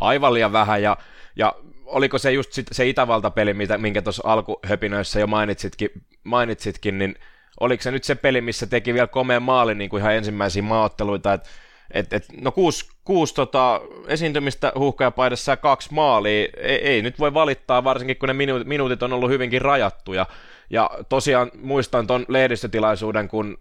[0.00, 0.96] Aivan liian vähän, ja,
[1.36, 1.54] ja
[1.86, 5.90] oliko se just sit, se Itävalta-peli, mitä, minkä tuossa alkuhöpinöissä jo mainitsitkin,
[6.24, 7.14] mainitsitkin, niin
[7.60, 11.32] oliko se nyt se peli, missä teki vielä komeen maalin niin kuin ihan ensimmäisiä maaotteluita,
[11.32, 11.48] että
[11.90, 17.34] et, et, no kuusi, kuusi tota, esiintymistä huuhkajapaidassa ja kaksi maalia, ei, ei, nyt voi
[17.34, 20.26] valittaa, varsinkin kun ne minuutit, minuutit on ollut hyvinkin rajattuja.
[20.70, 23.58] Ja tosiaan muistan tuon lehdistötilaisuuden, kun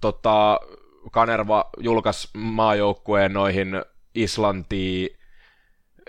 [0.00, 0.60] tota,
[1.10, 3.82] Kanerva julkaisi maajoukkueen noihin
[4.14, 5.08] Islantiin,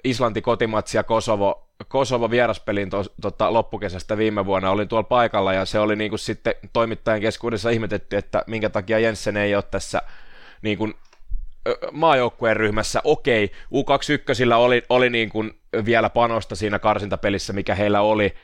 [0.03, 5.65] Islanti kotimatsi ja Kosovo, Kosovo vieraspelin to, tota, loppukesästä viime vuonna, olin tuolla paikalla ja
[5.65, 10.01] se oli niin kuin sitten toimittajan keskuudessa ihmetetty, että minkä takia Jensen ei ole tässä
[10.61, 10.93] niin kuin
[11.91, 18.35] maajoukkueen ryhmässä, okei, U21 oli, oli niin kuin vielä panosta siinä karsintapelissä, mikä heillä oli,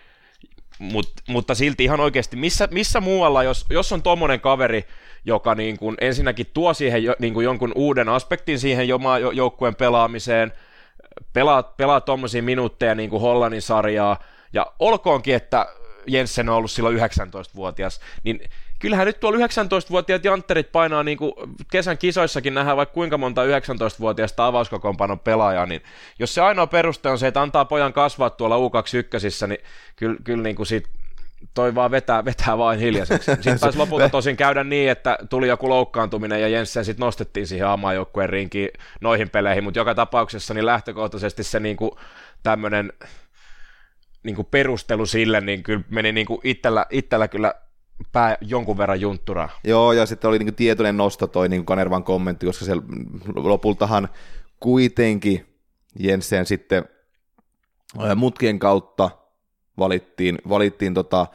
[0.80, 4.86] Mut, mutta silti ihan oikeasti, missä, missä muualla, jos, jos on tuommoinen kaveri,
[5.26, 9.76] joka niin kuin ensinnäkin tuo siihen jo, niin kuin jonkun uuden aspektin siihen jo maajoukkueen
[9.76, 10.54] pelaamiseen,
[11.34, 14.20] pelaa, pelaa tuommoisia minuutteja niin kuin Hollannin sarjaa,
[14.54, 15.68] ja olkoonkin, että
[16.08, 18.40] Jensen on ollut silloin 19-vuotias, niin
[18.80, 21.34] kyllähän nyt tuolla 19-vuotiaat jantterit painaa niin kuin
[21.72, 25.82] kesän kisoissakin nähdään vaikka kuinka monta 19-vuotiaista avauskokoonpanon pelaajaa, niin
[26.20, 29.60] jos se ainoa peruste on se, että antaa pojan kasvaa tuolla U21, niin
[29.96, 30.90] kyllä, kyllä niin kuin siitä
[31.54, 33.32] toi vaan vetää, vetää vain hiljaiseksi.
[33.32, 37.68] Sitten taisi lopulta tosin käydä niin, että tuli joku loukkaantuminen ja Jensen sitten nostettiin siihen
[37.68, 38.70] amajoukkueen rinkiin
[39.02, 42.00] noihin peleihin, mutta joka tapauksessa niin lähtökohtaisesti se niinku
[42.44, 42.94] tämmöinen
[44.24, 47.54] niinku perustelu sille, niin kyllä meni niinku itsellä, itsellä kyllä
[48.12, 49.50] pää jonkun verran juntturaa.
[49.64, 52.84] Joo, ja sitten oli niinku tietoinen nosto toi niinku Kanervan kommentti, koska siellä
[53.36, 54.10] lopultahan
[54.60, 55.46] kuitenkin
[56.00, 56.86] Jensen sitten
[58.16, 59.10] mutkien kautta
[59.78, 61.28] valittiin, valittiin tota,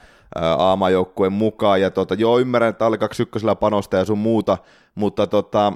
[0.58, 4.58] aamajoukkueen mukaan, ja tota, joo, ymmärrän, että alle 21 panosta ja sun muuta,
[4.94, 5.72] mutta tota,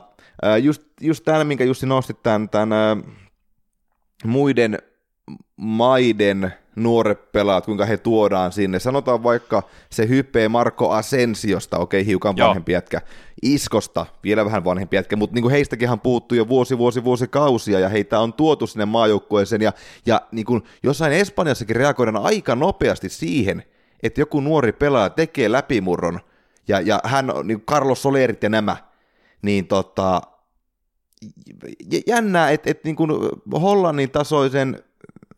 [0.63, 3.05] just, just tämän, minkä Jussi nostit tämän, tämän
[4.25, 4.79] muiden
[5.57, 8.79] maiden nuoret pelaat, kuinka he tuodaan sinne.
[8.79, 12.49] Sanotaan vaikka se hyppee Marko Asensiosta, okei okay, hiukan Joo.
[12.49, 13.01] vanhempi jätkä,
[13.43, 17.89] Iskosta, vielä vähän vanhempi jätkä, mutta niin heistäkin puuttuu jo vuosi, vuosi, vuosi kausia ja
[17.89, 19.73] heitä on tuotu sinne maajoukkueeseen ja,
[20.07, 23.63] ja niin kuin jossain Espanjassakin reagoidaan aika nopeasti siihen,
[24.03, 26.21] että joku nuori pelaaja tekee läpimurron
[26.69, 28.77] ja, ja hän, niin Carlos Solerit ja nämä,
[29.43, 30.23] niin tota,
[32.07, 32.97] jännää, että et niin
[33.63, 34.83] Hollannin tasoisen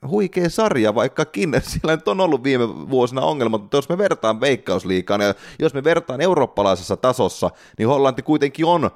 [0.09, 5.21] huikea sarja, vaikkakin siellä nyt on ollut viime vuosina ongelmat, mutta jos me vertaan veikkausliikaan
[5.21, 8.91] ja jos me vertaan eurooppalaisessa tasossa, niin Hollanti kuitenkin on,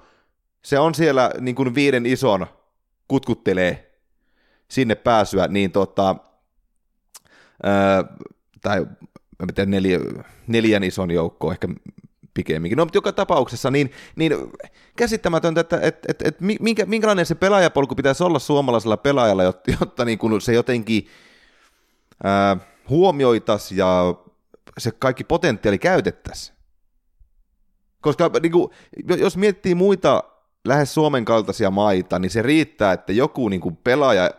[0.64, 2.46] se on siellä niin kuin viiden ison
[3.08, 4.00] kutkuttelee
[4.68, 6.16] sinne pääsyä, niin tota,
[7.62, 8.04] ää,
[8.62, 8.80] tai
[9.38, 9.98] mä tiedän, neljä,
[10.46, 11.68] neljän ison joukkoa, ehkä
[12.34, 12.76] pikemminkin.
[12.76, 14.32] No, mutta joka tapauksessa niin, niin
[14.96, 20.04] käsittämätöntä, että että että että minkä, minkälainen se pelaajapolku pitäisi olla suomalaisella pelaajalla, jotta, jotta
[20.04, 21.06] niin kuin se jotenkin
[22.24, 22.56] ää,
[22.88, 24.14] huomioitaisiin ja
[24.78, 26.56] se kaikki potentiaali käytettäisiin.
[28.00, 28.70] Koska niin kuin,
[29.18, 30.24] jos miettii muita
[30.64, 34.30] lähes Suomen kaltaisia maita, niin se riittää, että joku niin kuin pelaaja,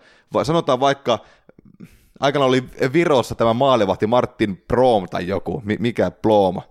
[0.43, 1.19] sanotaan vaikka
[2.19, 6.61] aikana oli Virossa tämä maalivahti Martin Prom tai joku, mikä Ploma,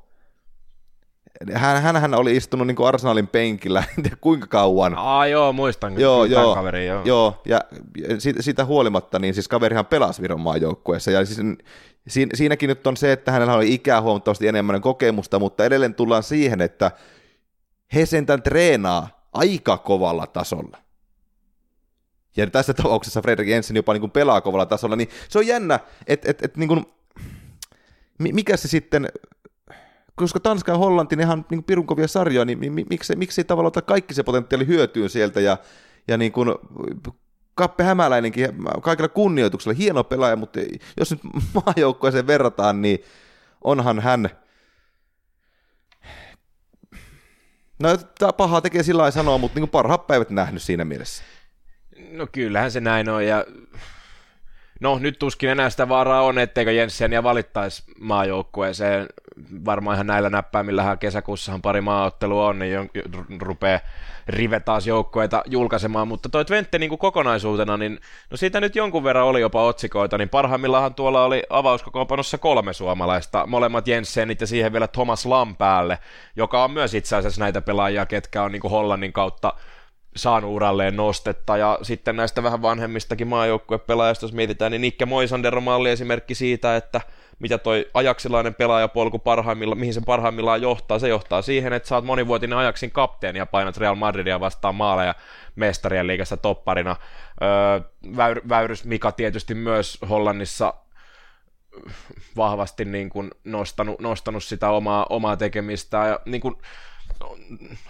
[1.52, 4.94] hän, hänhän oli istunut niin kuin Arsenalin penkillä, en tiedä kuinka kauan.
[4.96, 7.02] Aa joo, muistan joo, joo, kaveri, joo.
[7.04, 7.42] joo.
[7.46, 7.60] ja
[8.18, 11.40] siitä, siitä huolimatta, niin siis kaverihan pelasi Viron maajoukkueessa, ja siis
[12.08, 16.22] siinä, siinäkin nyt on se, että hänellä oli ikää huomattavasti enemmän kokemusta, mutta edelleen tullaan
[16.22, 16.90] siihen, että
[17.94, 20.78] he sentään treenaa aika kovalla tasolla.
[22.36, 25.80] Ja tässä tapauksessa Fredrik Jensen jopa niin kuin pelaa kovalla tasolla, niin se on jännä,
[26.06, 26.86] että et, et, niin kuin,
[28.18, 29.08] mikä se sitten,
[30.20, 33.68] koska Tanska ja Hollanti, ne ihan niin pirun kovia sarjoja, niin miksi, miksi ei tavallaan
[33.68, 35.56] ottaa kaikki se potentiaali hyötyyn sieltä ja,
[36.08, 36.48] ja niin kuin
[37.54, 38.48] Kappe Hämäläinenkin
[38.82, 40.60] kaikilla kunnioituksella, hieno pelaaja, mutta
[40.96, 41.20] jos nyt
[41.66, 42.98] maajoukkueeseen verrataan, niin
[43.64, 44.30] onhan hän,
[47.82, 51.24] no tämä pahaa tekee sillä lailla sanoa, mutta niin parhaat päivät nähnyt siinä mielessä.
[52.10, 53.44] No kyllähän se näin on, ja
[54.80, 59.06] no nyt tuskin enää sitä vaaraa on, etteikö Jenssenia valittaisi maajoukkueeseen.
[59.64, 62.90] Varmaan ihan näillä näppäimillähän kesäkuussahan pari maaottelua on, niin
[63.40, 63.80] rupeaa
[64.28, 68.00] rive taas joukkueita julkaisemaan, mutta toi Twente niin kuin kokonaisuutena, niin
[68.30, 73.46] no siitä nyt jonkun verran oli jopa otsikoita, niin parhaimmillaan tuolla oli avauskokoonpanossa kolme suomalaista,
[73.46, 75.98] molemmat Jensenit ja siihen vielä Thomas Lam päälle,
[76.36, 79.52] joka on myös itse asiassa näitä pelaajia, ketkä on niin kuin Hollannin kautta
[80.16, 85.62] saanut uralleen nostetta, ja sitten näistä vähän vanhemmistakin maajoukkuepelaajista, jos mietitään, niin Nikke Moisander on
[85.62, 87.00] malli esimerkki siitä, että
[87.40, 92.04] mitä toi ajaksilainen pelaajapolku parhaimmilla, mihin se parhaimmillaan johtaa, se johtaa siihen, että sä oot
[92.04, 95.14] monivuotinen ajaksin kapteeni ja painat Real Madridia vastaan maaleja
[95.56, 96.96] mestarien liigassa topparina.
[97.42, 97.80] Öö,
[98.16, 100.74] Väyr, Väyrys Mika tietysti myös Hollannissa
[102.36, 106.54] vahvasti niin kuin nostanut, nostanut sitä omaa, omaa tekemistä ja niin kuin,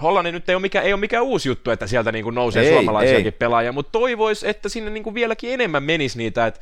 [0.02, 2.62] Hollannin nyt ei ole, mikään, ei ole mikään uusi juttu, että sieltä niin kuin nousee
[2.62, 3.32] ei, suomalaisiakin ei.
[3.32, 6.60] pelaajia, mutta toivois, että sinne niin kuin vieläkin enemmän menisi niitä, että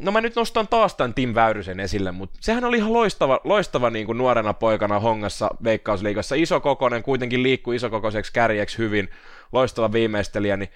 [0.00, 3.90] No mä nyt nostan taas tämän Tim Väyrysen esille, mutta sehän oli ihan loistava, loistava
[3.90, 6.34] niin kuin nuorena poikana hongassa Veikkausliigassa.
[6.34, 9.10] Iso kokonen, kuitenkin liikkuu isokokoiseksi kärjeksi hyvin,
[9.52, 10.68] loistava viimeistelijä, niin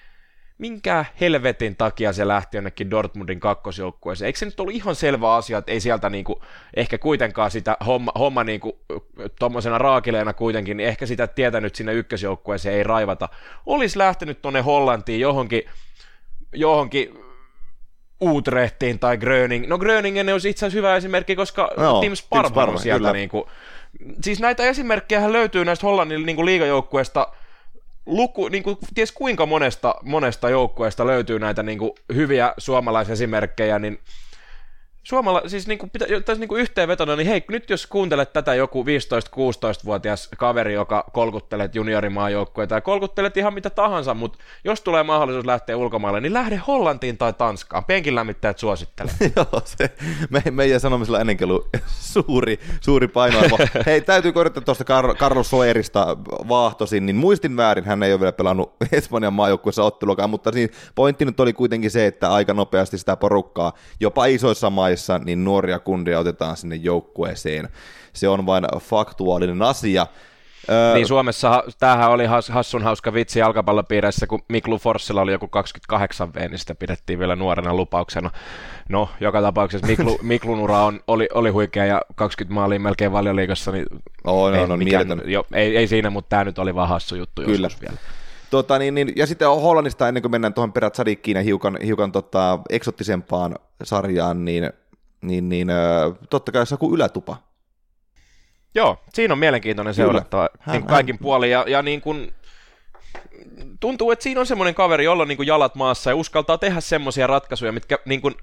[0.57, 4.25] minkä helvetin takia se lähti jonnekin Dortmundin kakkosjoukkueeseen?
[4.25, 6.41] Eikö se nyt ollut ihan selvä asia, että ei sieltä niinku,
[6.75, 8.79] ehkä kuitenkaan sitä homma, homma niinku,
[9.39, 13.29] tuommoisena raakileena kuitenkin, niin ehkä sitä tietänyt sinne ykkösjoukkueeseen ei raivata.
[13.65, 15.63] Olisi lähtenyt tuonne Hollantiin johonkin,
[16.53, 17.28] johonkin
[18.21, 19.67] Utrehtiin tai Gröning.
[19.67, 23.43] No Gröningen olisi itse asiassa hyvä esimerkki, koska no, Tim Sparvan on sieltä niin kuin,
[24.21, 27.27] siis näitä esimerkkejä löytyy näistä Hollannin niin kuin liigajoukkueesta
[28.05, 33.99] luku, niin kuin, ties kuinka monesta, monesta joukkueesta löytyy näitä niin kuin, hyviä suomalaisesimerkkejä, niin
[35.03, 38.55] Suomala, siis niin kuin, pitä, tässä niin kuin yhteenvetona, niin hei, nyt jos kuuntelet tätä
[38.55, 45.45] joku 15-16-vuotias kaveri, joka kolkuttelet juniorimaajoukkueita ja kolkuttelet ihan mitä tahansa, mutta jos tulee mahdollisuus
[45.45, 47.85] lähteä ulkomaille, niin lähde Hollantiin tai Tanskaan.
[47.85, 49.13] Penkin lämmittäjät suosittelee.
[49.35, 49.91] Joo, se
[50.29, 53.57] me, meidän sanomisella ennenkin ollut suuri, suuri painoarvo.
[53.85, 58.31] hei, täytyy korjata tuosta Kar- Carlos Soerista vaahtosin, niin muistin väärin, hän ei ole vielä
[58.31, 63.15] pelannut Espanjan maajoukkueessa otteluakaan, mutta siinä pointti nyt oli kuitenkin se, että aika nopeasti sitä
[63.15, 67.69] porukkaa, jopa isoissa maissa, maissa, niin nuoria kundia otetaan sinne joukkueeseen.
[68.13, 70.07] Se on vain faktuaalinen asia.
[70.93, 76.37] Niin Suomessa tämähän oli hassun hauska vitsi jalkapallopiireissä, kun Miklu Forssilla oli joku 28 V,
[76.37, 78.31] niin sitä pidettiin vielä nuorena lupauksena.
[78.89, 83.71] No, joka tapauksessa Miklu, Miklun ura on, oli, oli huikea ja 20 maalia melkein valioliigassa,
[83.71, 83.85] niin,
[84.23, 87.15] oh, no, ei, no, mikään, jo, ei, ei, siinä, mutta tämä nyt oli vaan hassu
[87.15, 87.65] juttu Kyllä.
[87.65, 87.97] joskus vielä.
[88.49, 92.11] Tota, niin, niin, ja sitten Hollannista, ennen kuin mennään tuohon perät Sadikkiin ja hiukan, hiukan
[92.11, 94.69] tota, eksottisempaan sarjaan, niin
[95.21, 95.67] niin, niin
[96.29, 97.37] totta kai Saku ylätupa.
[98.75, 102.33] Joo, siinä on mielenkiintoinen seurattava niin kaikin puolin, ja, ja niin kuin,
[103.79, 106.81] tuntuu, että siinä on semmoinen kaveri, jolla on niin kuin jalat maassa ja uskaltaa tehdä
[106.81, 108.35] semmoisia ratkaisuja, mitkä niin kuin,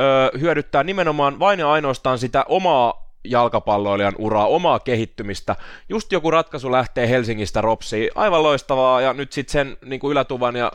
[0.00, 5.56] ö, hyödyttää nimenomaan vain ja ainoastaan sitä omaa jalkapalloilijan uraa, omaa kehittymistä.
[5.88, 10.56] Just joku ratkaisu lähtee Helsingistä ropsiin, aivan loistavaa, ja nyt sitten sen niin kuin ylätuvan
[10.56, 10.72] ja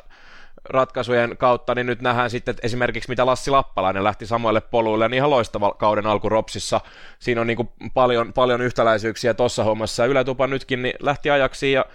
[0.69, 5.17] ratkaisujen kautta, niin nyt nähdään sitten että esimerkiksi, mitä Lassi Lappalainen lähti samoille poluille, niin
[5.17, 6.81] ihan loistava kauden alku Ropsissa.
[7.19, 11.71] Siinä on niin kuin paljon, paljon yhtäläisyyksiä tuossa hommassa, ja Ylätupa nytkin niin lähti ajaksi,
[11.71, 11.85] ja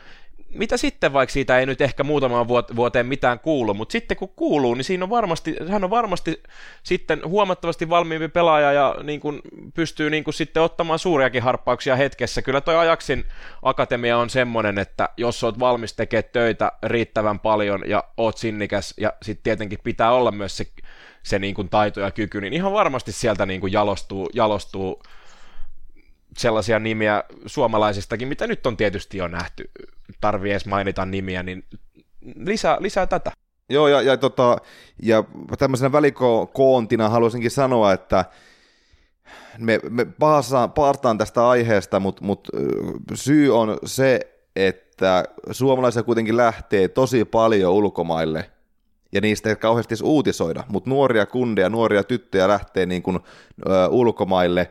[0.59, 4.75] mitä sitten, vaikka siitä ei nyt ehkä muutamaan vuoteen mitään kuulu, mutta sitten kun kuuluu,
[4.75, 6.43] niin siinä on varmasti, hän on varmasti
[6.83, 9.41] sitten huomattavasti valmiimpi pelaaja ja niin kuin
[9.75, 12.43] pystyy niin kuin sitten ottamaan suuriakin harppauksia hetkessä.
[12.43, 13.25] Kyllä toi Ajaksin
[13.63, 19.13] akatemia on semmoinen, että jos oot valmis tekemään töitä riittävän paljon ja oot sinnikäs ja
[19.23, 20.67] sitten tietenkin pitää olla myös se,
[21.23, 25.03] se niin kuin taito ja kyky, niin ihan varmasti sieltä niin kuin jalostuu, jalostuu
[26.37, 29.71] sellaisia nimiä suomalaisistakin, mitä nyt on tietysti jo nähty,
[30.21, 31.65] tarvii edes mainita nimiä, niin
[32.37, 33.33] lisää, lisää tätä.
[33.69, 34.57] Joo, ja, ja, tota,
[35.03, 35.25] ja
[35.59, 38.25] tämmöisenä välikoontina haluaisinkin sanoa, että
[39.59, 42.49] me, me paasaan, paartaan tästä aiheesta, mutta mut,
[43.15, 44.21] syy on se,
[44.57, 48.51] että suomalaisia kuitenkin lähtee tosi paljon ulkomaille,
[49.13, 53.19] ja niistä ei kauheasti uutisoida, mutta nuoria kundeja, nuoria tyttöjä lähtee niin kuin,
[53.69, 54.71] ö, ulkomaille,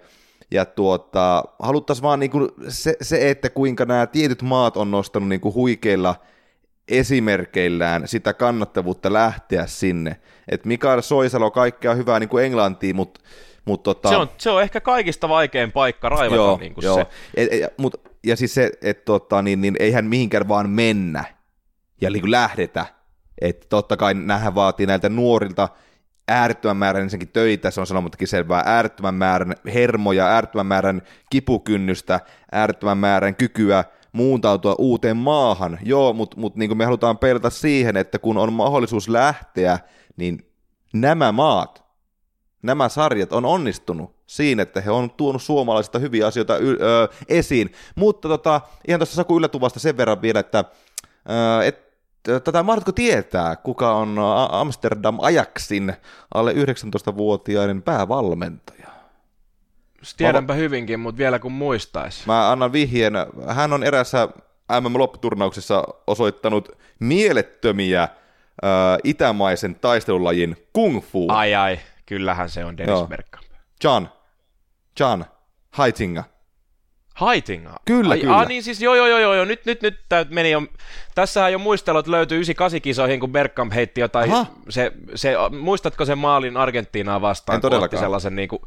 [0.55, 5.29] ja tuota, haluttaisiin vaan niin kuin se, se, että kuinka nämä tietyt maat on nostanut
[5.29, 6.15] niin kuin huikeilla
[6.87, 10.19] esimerkeillään sitä kannattavuutta lähteä sinne.
[10.51, 13.19] Et Mikael Soisalo kaikkea hyvää niin kuin Englantiin, mutta
[13.65, 14.09] mut tota...
[14.09, 16.95] se, on, se on ehkä kaikista vaikein paikka raivata joo, niin kuin joo.
[16.95, 17.07] se.
[17.35, 17.93] Et, et, mut,
[18.23, 21.23] ja siis se, että tota, niin, niin eihän mihinkään vaan mennä
[22.01, 22.85] ja niin kuin lähdetä.
[23.41, 25.69] Että totta kai nähdään vaatii näiltä nuorilta
[26.27, 32.19] äärettömän määrän ensinnäkin töitä, se on sanomattakin selvää, äärettömän määrän hermoja, äärettömän määrän kipukynnystä,
[32.51, 35.79] äärettömän määrän kykyä muuntautua uuteen maahan.
[35.83, 39.79] Joo, mutta mut, niin me halutaan pelata siihen, että kun on mahdollisuus lähteä,
[40.17, 40.51] niin
[40.93, 41.83] nämä maat,
[42.61, 47.71] nämä sarjat on onnistunut siinä, että he on tuonut suomalaisista hyviä asioita y- ö, esiin.
[47.95, 50.65] Mutta tota, ihan tuossa Saku Yllätuvasta sen verran vielä, että
[51.29, 51.84] ö, et,
[52.43, 54.17] tätä mahdotko tietää, kuka on
[54.51, 55.93] Amsterdam Ajaxin
[56.33, 58.87] alle 19-vuotiaiden päävalmentaja?
[60.17, 60.57] Tiedänpä Mä...
[60.57, 62.25] hyvinkin, mutta vielä kun muistais.
[62.25, 63.13] Mä annan vihjeen.
[63.47, 64.29] Hän on erässä
[64.81, 66.69] MM-lopputurnauksessa osoittanut
[66.99, 68.09] mielettömiä äh,
[69.03, 71.27] itämaisen taistelulajin kung fu.
[71.31, 73.45] Ai ai, kyllähän se on Dennis Bergkamp.
[73.83, 74.07] John,
[74.99, 75.25] John,
[75.77, 76.23] Heitinga.
[77.21, 77.75] Heitinga?
[77.85, 78.37] Kyllä, Ai, kyllä.
[78.37, 80.61] Ah, niin siis joo, joo, joo, joo, nyt, nyt, nyt tää meni jo,
[81.15, 84.31] tässähän jo muistelut löytyy 98 kisoihin, kun Bergkamp heitti jotain,
[84.69, 87.55] se, se, muistatko sen maalin Argentiinaa vastaan?
[87.55, 88.03] En todellakaan.
[88.03, 88.61] sellaisen niin kuin,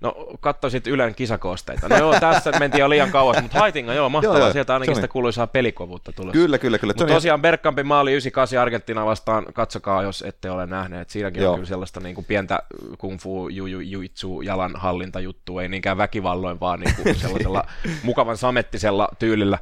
[0.00, 1.88] No, katsoisit Ylen kisakoosteita.
[1.88, 4.38] No joo, tässä mentiin jo liian kauas, mutta Haitinga, joo, mahtavaa.
[4.38, 6.32] joo, joo, Sieltä ainakin sitä kuuluisaa pelikovuutta tulossa.
[6.32, 6.94] Kyllä, kyllä, kyllä.
[6.96, 11.10] Mutta tosiaan Bergkampin maali 98 Argentina vastaan, katsokaa, jos ette ole nähneet.
[11.10, 11.52] Siinäkin joo.
[11.52, 12.58] on kyllä sellaista niin kuin pientä
[12.98, 17.64] kung fu, ju, ju, juitsu, jalan hallintajuttua, ei niinkään väkivalloin, vaan niin kuin sellaisella
[18.02, 19.58] mukavan samettisella tyylillä.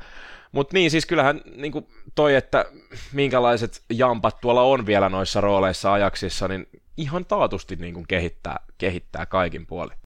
[0.52, 2.64] Mutta niin, siis kyllähän niin kuin toi, että
[3.12, 9.26] minkälaiset jampat tuolla on vielä noissa rooleissa ajaksissa, niin ihan taatusti niin kuin kehittää, kehittää
[9.26, 9.98] kaikin puolin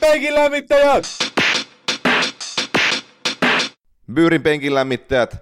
[0.00, 1.04] penkin lämmittäjät!
[4.14, 5.36] Byyrin penkin lämmittäjät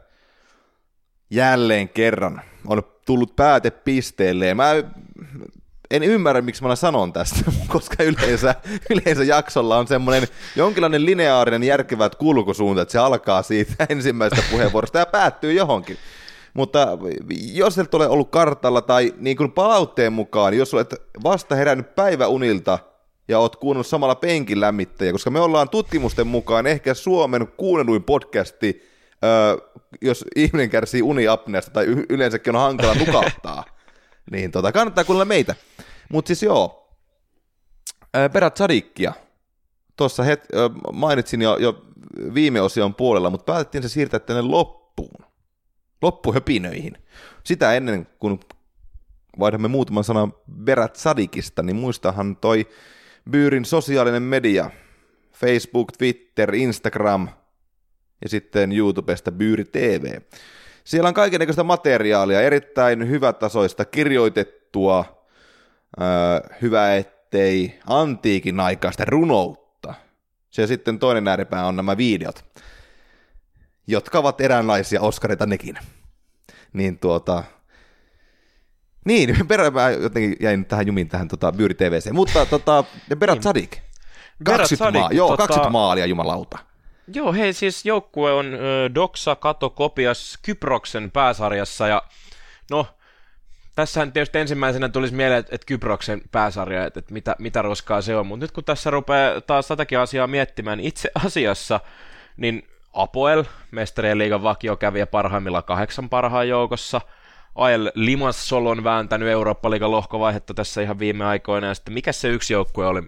[1.31, 4.55] jälleen kerran on tullut päätepisteelle.
[4.55, 4.71] Mä
[5.91, 8.55] en ymmärrä, miksi mä sanon tästä, koska yleensä,
[8.91, 15.07] yleensä jaksolla on semmoinen jonkinlainen lineaarinen järkevät kulkusuunta, että se alkaa siitä ensimmäisestä puheenvuorosta ja
[15.07, 15.99] päättyy johonkin.
[16.55, 16.99] Mutta
[17.53, 22.79] jos et ole ollut kartalla tai niin kuin palautteen mukaan, jos olet vasta herännyt päiväunilta–
[23.31, 28.83] ja oot kuunnellut samalla penkin lämmittäjä, koska me ollaan tutkimusten mukaan ehkä Suomen kuunnelluin podcasti,
[29.25, 29.57] öö,
[30.03, 33.65] jos ihminen kärsii uniapneasta tai y- yleensäkin on hankala nukauttaa,
[34.33, 35.55] niin tota, kannattaa kuunnella meitä.
[36.13, 36.89] Mutta siis joo,
[38.33, 39.13] Berat Sadikkia,
[39.97, 41.85] tuossa het- mainitsin jo, jo
[42.35, 45.25] viime osion puolella, mutta päätettiin se siirtää tänne loppuun,
[46.03, 46.99] loppuhöpinöihin.
[47.45, 48.41] Sitä ennen, kun
[49.39, 52.67] vaihdamme muutaman sanan Berat Sadikista, niin muistahan toi
[53.31, 54.71] Byyrin sosiaalinen media,
[55.33, 57.29] Facebook, Twitter, Instagram
[58.23, 60.21] ja sitten YouTubesta Byyri TV.
[60.85, 65.27] Siellä on kaikenlaista materiaalia, erittäin hyvätasoista, kirjoitettua,
[66.01, 69.95] öö, hyvä ettei antiikin aikaista runoutta.
[70.51, 72.45] Se sitten toinen ääripää on nämä videot,
[73.91, 75.79] jotka ovat eräänlaisia Oscarita nekin.
[76.73, 77.45] Niin tuota,
[79.05, 82.11] niin, perä mä jotenkin jäin tähän jumiin tähän tota, Byyri TVC.
[82.11, 82.85] Mutta tota,
[83.19, 83.43] Berat niin.
[83.43, 83.79] Sadik,
[84.45, 85.37] 20, maa, joo, tota...
[85.37, 86.59] 20 maalia jumalauta.
[87.15, 92.03] Joo, hei siis joukkue on ö, Doxa Kato Kopias Kyproksen pääsarjassa ja
[92.71, 92.87] no,
[93.75, 98.17] tässähän tietysti ensimmäisenä tulisi mieleen, että, että Kyproksen pääsarja, että, että mitä, mitä roskaa se
[98.17, 101.81] on, mutta nyt kun tässä rupeaa taas tätäkin asiaa miettimään, itse asiassa
[102.37, 107.01] niin Apoel, mestarien liigan vakiokävijä parhaimmilla kahdeksan parhaan joukossa–
[107.55, 112.53] AL Limassol on vääntänyt Eurooppa-liigan lohkovaihetta tässä ihan viime aikoina, ja sitten mikä se yksi
[112.53, 113.03] joukkue oli?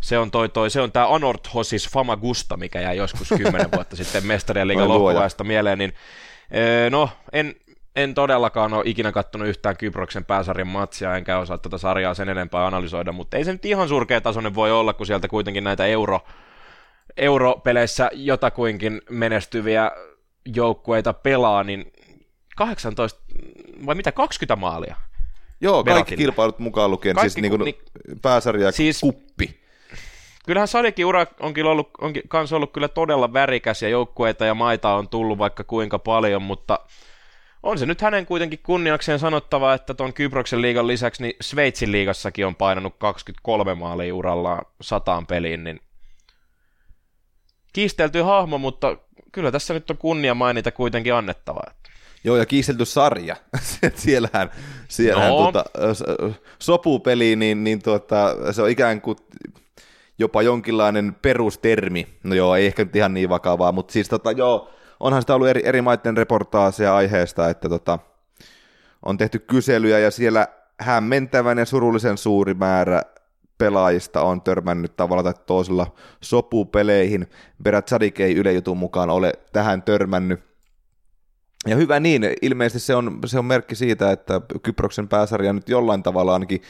[0.00, 4.26] Se on toi, toi se on tämä Anorthosis Famagusta, mikä jäi joskus kymmenen vuotta sitten
[4.26, 5.92] mestarien liigan lohkovaiheesta mieleen, niin
[6.90, 7.54] no, en,
[7.96, 12.66] en todellakaan ole ikinä kattonut yhtään Kyproksen pääsarjan matsia, enkä osaa tätä sarjaa sen enempää
[12.66, 16.20] analysoida, mutta ei se nyt ihan surkea tasoinen voi olla, kun sieltä kuitenkin näitä euro,
[17.16, 19.90] europeleissä jotakuinkin menestyviä
[20.44, 21.92] joukkueita pelaa, niin
[22.56, 23.20] 18,
[23.86, 24.96] vai mitä, 20 maalia?
[25.60, 26.16] Joo, kaikki Beratille.
[26.16, 27.76] kilpailut mukaan lukien, kaikki, siis niin kuin niin,
[28.22, 29.60] pääsarja siis, kuppi.
[30.46, 34.94] Kyllähän Sadikin ura onkin ollut, onkin kans ollut kyllä todella värikäs ja joukkueita ja maita
[34.94, 36.78] on tullut vaikka kuinka paljon, mutta
[37.62, 42.46] on se nyt hänen kuitenkin kunniakseen sanottava, että tuon Kyproksen liigan lisäksi niin Sveitsin liigassakin
[42.46, 45.80] on painanut 23 maalia urallaan sataan peliin, niin
[47.72, 48.96] kiistelty hahmo, mutta
[49.32, 51.60] kyllä tässä nyt on kunnia mainita kuitenkin annettava.
[52.24, 53.36] Joo, ja kiistelty sarja.
[53.94, 54.50] siellähän
[54.88, 55.36] siellähän no.
[55.36, 55.64] tuota,
[56.58, 59.16] sopupeli, niin, niin tuota, se on ikään kuin
[60.18, 62.06] jopa jonkinlainen perustermi.
[62.24, 65.48] No joo, ei ehkä nyt ihan niin vakavaa, mutta siis tota, joo, onhan sitä ollut
[65.48, 67.98] eri, eri maiden reportaaseja aiheesta, että tota,
[69.02, 70.48] on tehty kyselyjä ja siellä
[70.80, 73.02] hämmentävän ja surullisen suuri määrä
[73.60, 77.26] pelaajista on törmännyt tavalla tai toisella sopupeleihin.
[77.62, 80.40] Berat Sadik ei Yle jutun mukaan ole tähän törmännyt.
[81.66, 86.02] Ja hyvä niin, ilmeisesti se on, se on merkki siitä, että Kyproksen pääsarja nyt jollain
[86.02, 86.62] tavalla ainakin,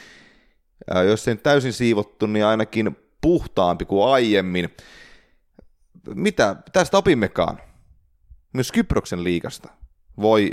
[1.09, 4.69] jos se täysin siivottu, niin ainakin puhtaampi kuin aiemmin.
[6.15, 7.59] Mitä tästä opimmekaan?
[8.53, 9.69] Myös Kyproksen liigasta
[10.21, 10.51] voi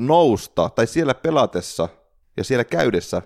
[0.00, 1.88] nousta, tai siellä pelatessa
[2.36, 3.22] ja siellä käydessä,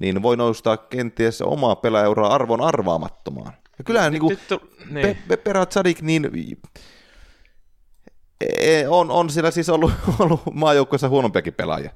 [0.00, 3.52] niin voi nousta kenties omaa pelaeuraa arvon arvaamattomaan.
[3.78, 5.06] Ja kyllähän niin, niin, niin.
[5.06, 6.30] Pe- Pe- Perat Sadik, niin
[8.40, 11.90] e, on, on siellä siis ollut, ollut maajoukkoissa huonompiakin pelaajia.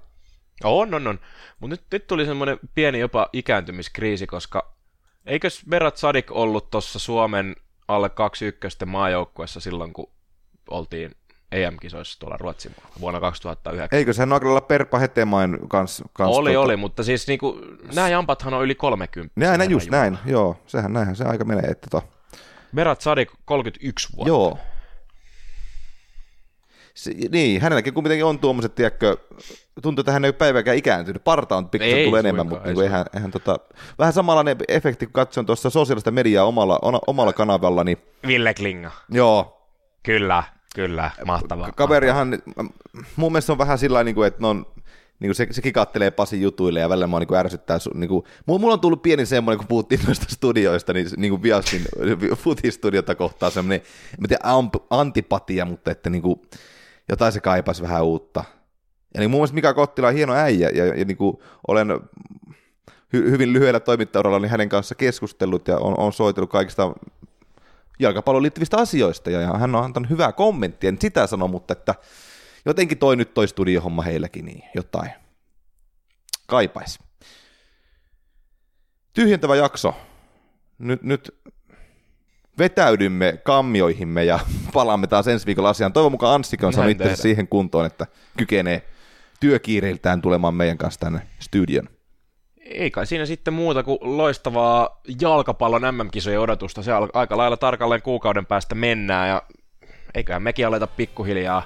[0.65, 1.21] On, on, on.
[1.61, 4.77] Mutta nyt, nyt tuli semmoinen pieni jopa ikääntymiskriisi, koska
[5.27, 7.57] eikös Berat Sadik ollut tuossa Suomen
[7.89, 10.11] alle 21 maajoukkuessa silloin, kun
[10.71, 11.13] oltiin
[11.53, 13.99] EM-kisoissa tuolla Ruotsin vuonna 2009.
[13.99, 16.05] Eikö se Nagrella Perpa Hetemain kanssa?
[16.13, 16.65] Kans oli, tuota...
[16.65, 17.61] oli, mutta siis niinku,
[17.95, 19.33] nämä jampathan on yli 30.
[19.37, 20.03] Näin, just jumala.
[20.03, 21.71] näin, joo, sehän näinhän se aika menee.
[21.71, 22.05] Että to...
[22.75, 24.29] Berat Sadik 31 vuotta.
[24.29, 24.59] Joo,
[26.97, 29.17] se, niin, hänelläkin kuitenkin on tuommoiset, tiedätkö,
[29.83, 31.25] tuntuu, että hän ei ole päivääkään ikääntynyt.
[31.25, 33.59] Parta on pikkusen tulee enemmän, mutta niin eihän, eihän tota,
[33.99, 37.85] vähän samanlainen efekti, kun katson tuossa sosiaalista mediaa omalla, omalla kanavalla.
[37.85, 38.91] Niin, Ville Klinga.
[39.11, 39.63] Joo.
[40.03, 40.43] Kyllä,
[40.77, 41.72] kyllä, mahtavaa.
[41.72, 42.39] Kaveriahan,
[43.16, 44.66] mun mielestä on vähän sillä niin että ne on,
[45.20, 47.79] niin kuin se, se kikattelee Pasi jutuille ja välillä mua niin kuin ärsyttää.
[47.95, 51.83] Niin kuin, mulla on tullut pieni semmoinen, kun puhuttiin noista studioista, niin, niin kuin Viastin
[52.43, 53.87] futistudiota kohtaa semmoinen,
[54.18, 54.45] en tiedä,
[54.91, 56.43] antipatia, mutta että niin kuin,
[57.09, 58.45] jotain se kaipasi vähän uutta.
[59.14, 61.37] Ja niin muun muassa Mika Kottila on hieno äijä, ja, ja niin kuin
[61.68, 61.89] olen
[63.12, 66.93] hy, hyvin lyhyellä toimittajauralla niin hänen kanssa keskustellut ja on, on soitellut kaikista
[67.99, 71.95] jalkapallon liittyvistä asioista, ja, hän on antanut hyvää kommenttia, en sitä sano, mutta että
[72.65, 75.11] jotenkin toi nyt toi studiohomma heilläkin niin jotain
[76.47, 76.99] kaipais.
[79.13, 79.95] Tyhjentävä jakso.
[80.79, 81.35] Nyt, nyt
[82.59, 84.39] vetäydymme kammioihimme ja
[84.73, 85.93] palaamme taas ensi viikolla asiaan.
[85.93, 88.07] Toivon mukaan Anssika on saanut itse siihen kuntoon, että
[88.39, 88.89] kykenee
[89.41, 91.89] työkiireiltään tulemaan meidän kanssa tänne studion.
[92.71, 96.83] Ei kai siinä sitten muuta kuin loistavaa jalkapallon MM-kisojen odotusta.
[96.83, 99.43] Se aika lailla tarkalleen kuukauden päästä mennään ja
[100.14, 101.62] eiköhän mekin aleta pikkuhiljaa,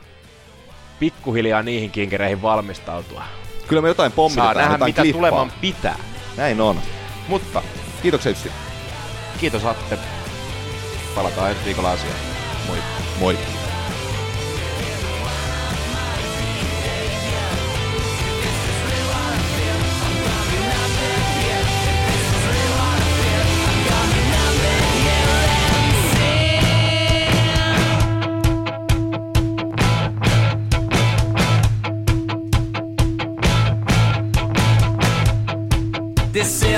[1.01, 3.23] pikkuhiljaa niihin kinkereihin valmistautua.
[3.69, 5.31] Kyllä me jotain pommitetaan, Saa nähdä, jotain mitä klippaa.
[5.31, 5.99] tuleman pitää.
[6.37, 6.81] Näin on.
[7.29, 7.63] Mutta
[8.03, 8.53] kiitoksia Jussi.
[9.41, 9.99] Kiitos Atte.
[11.15, 12.17] Palataan ensi viikolla asiaan.
[12.67, 12.79] Moi.
[13.21, 13.39] Moi.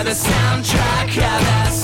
[0.05, 1.82] the soundtrack of that's.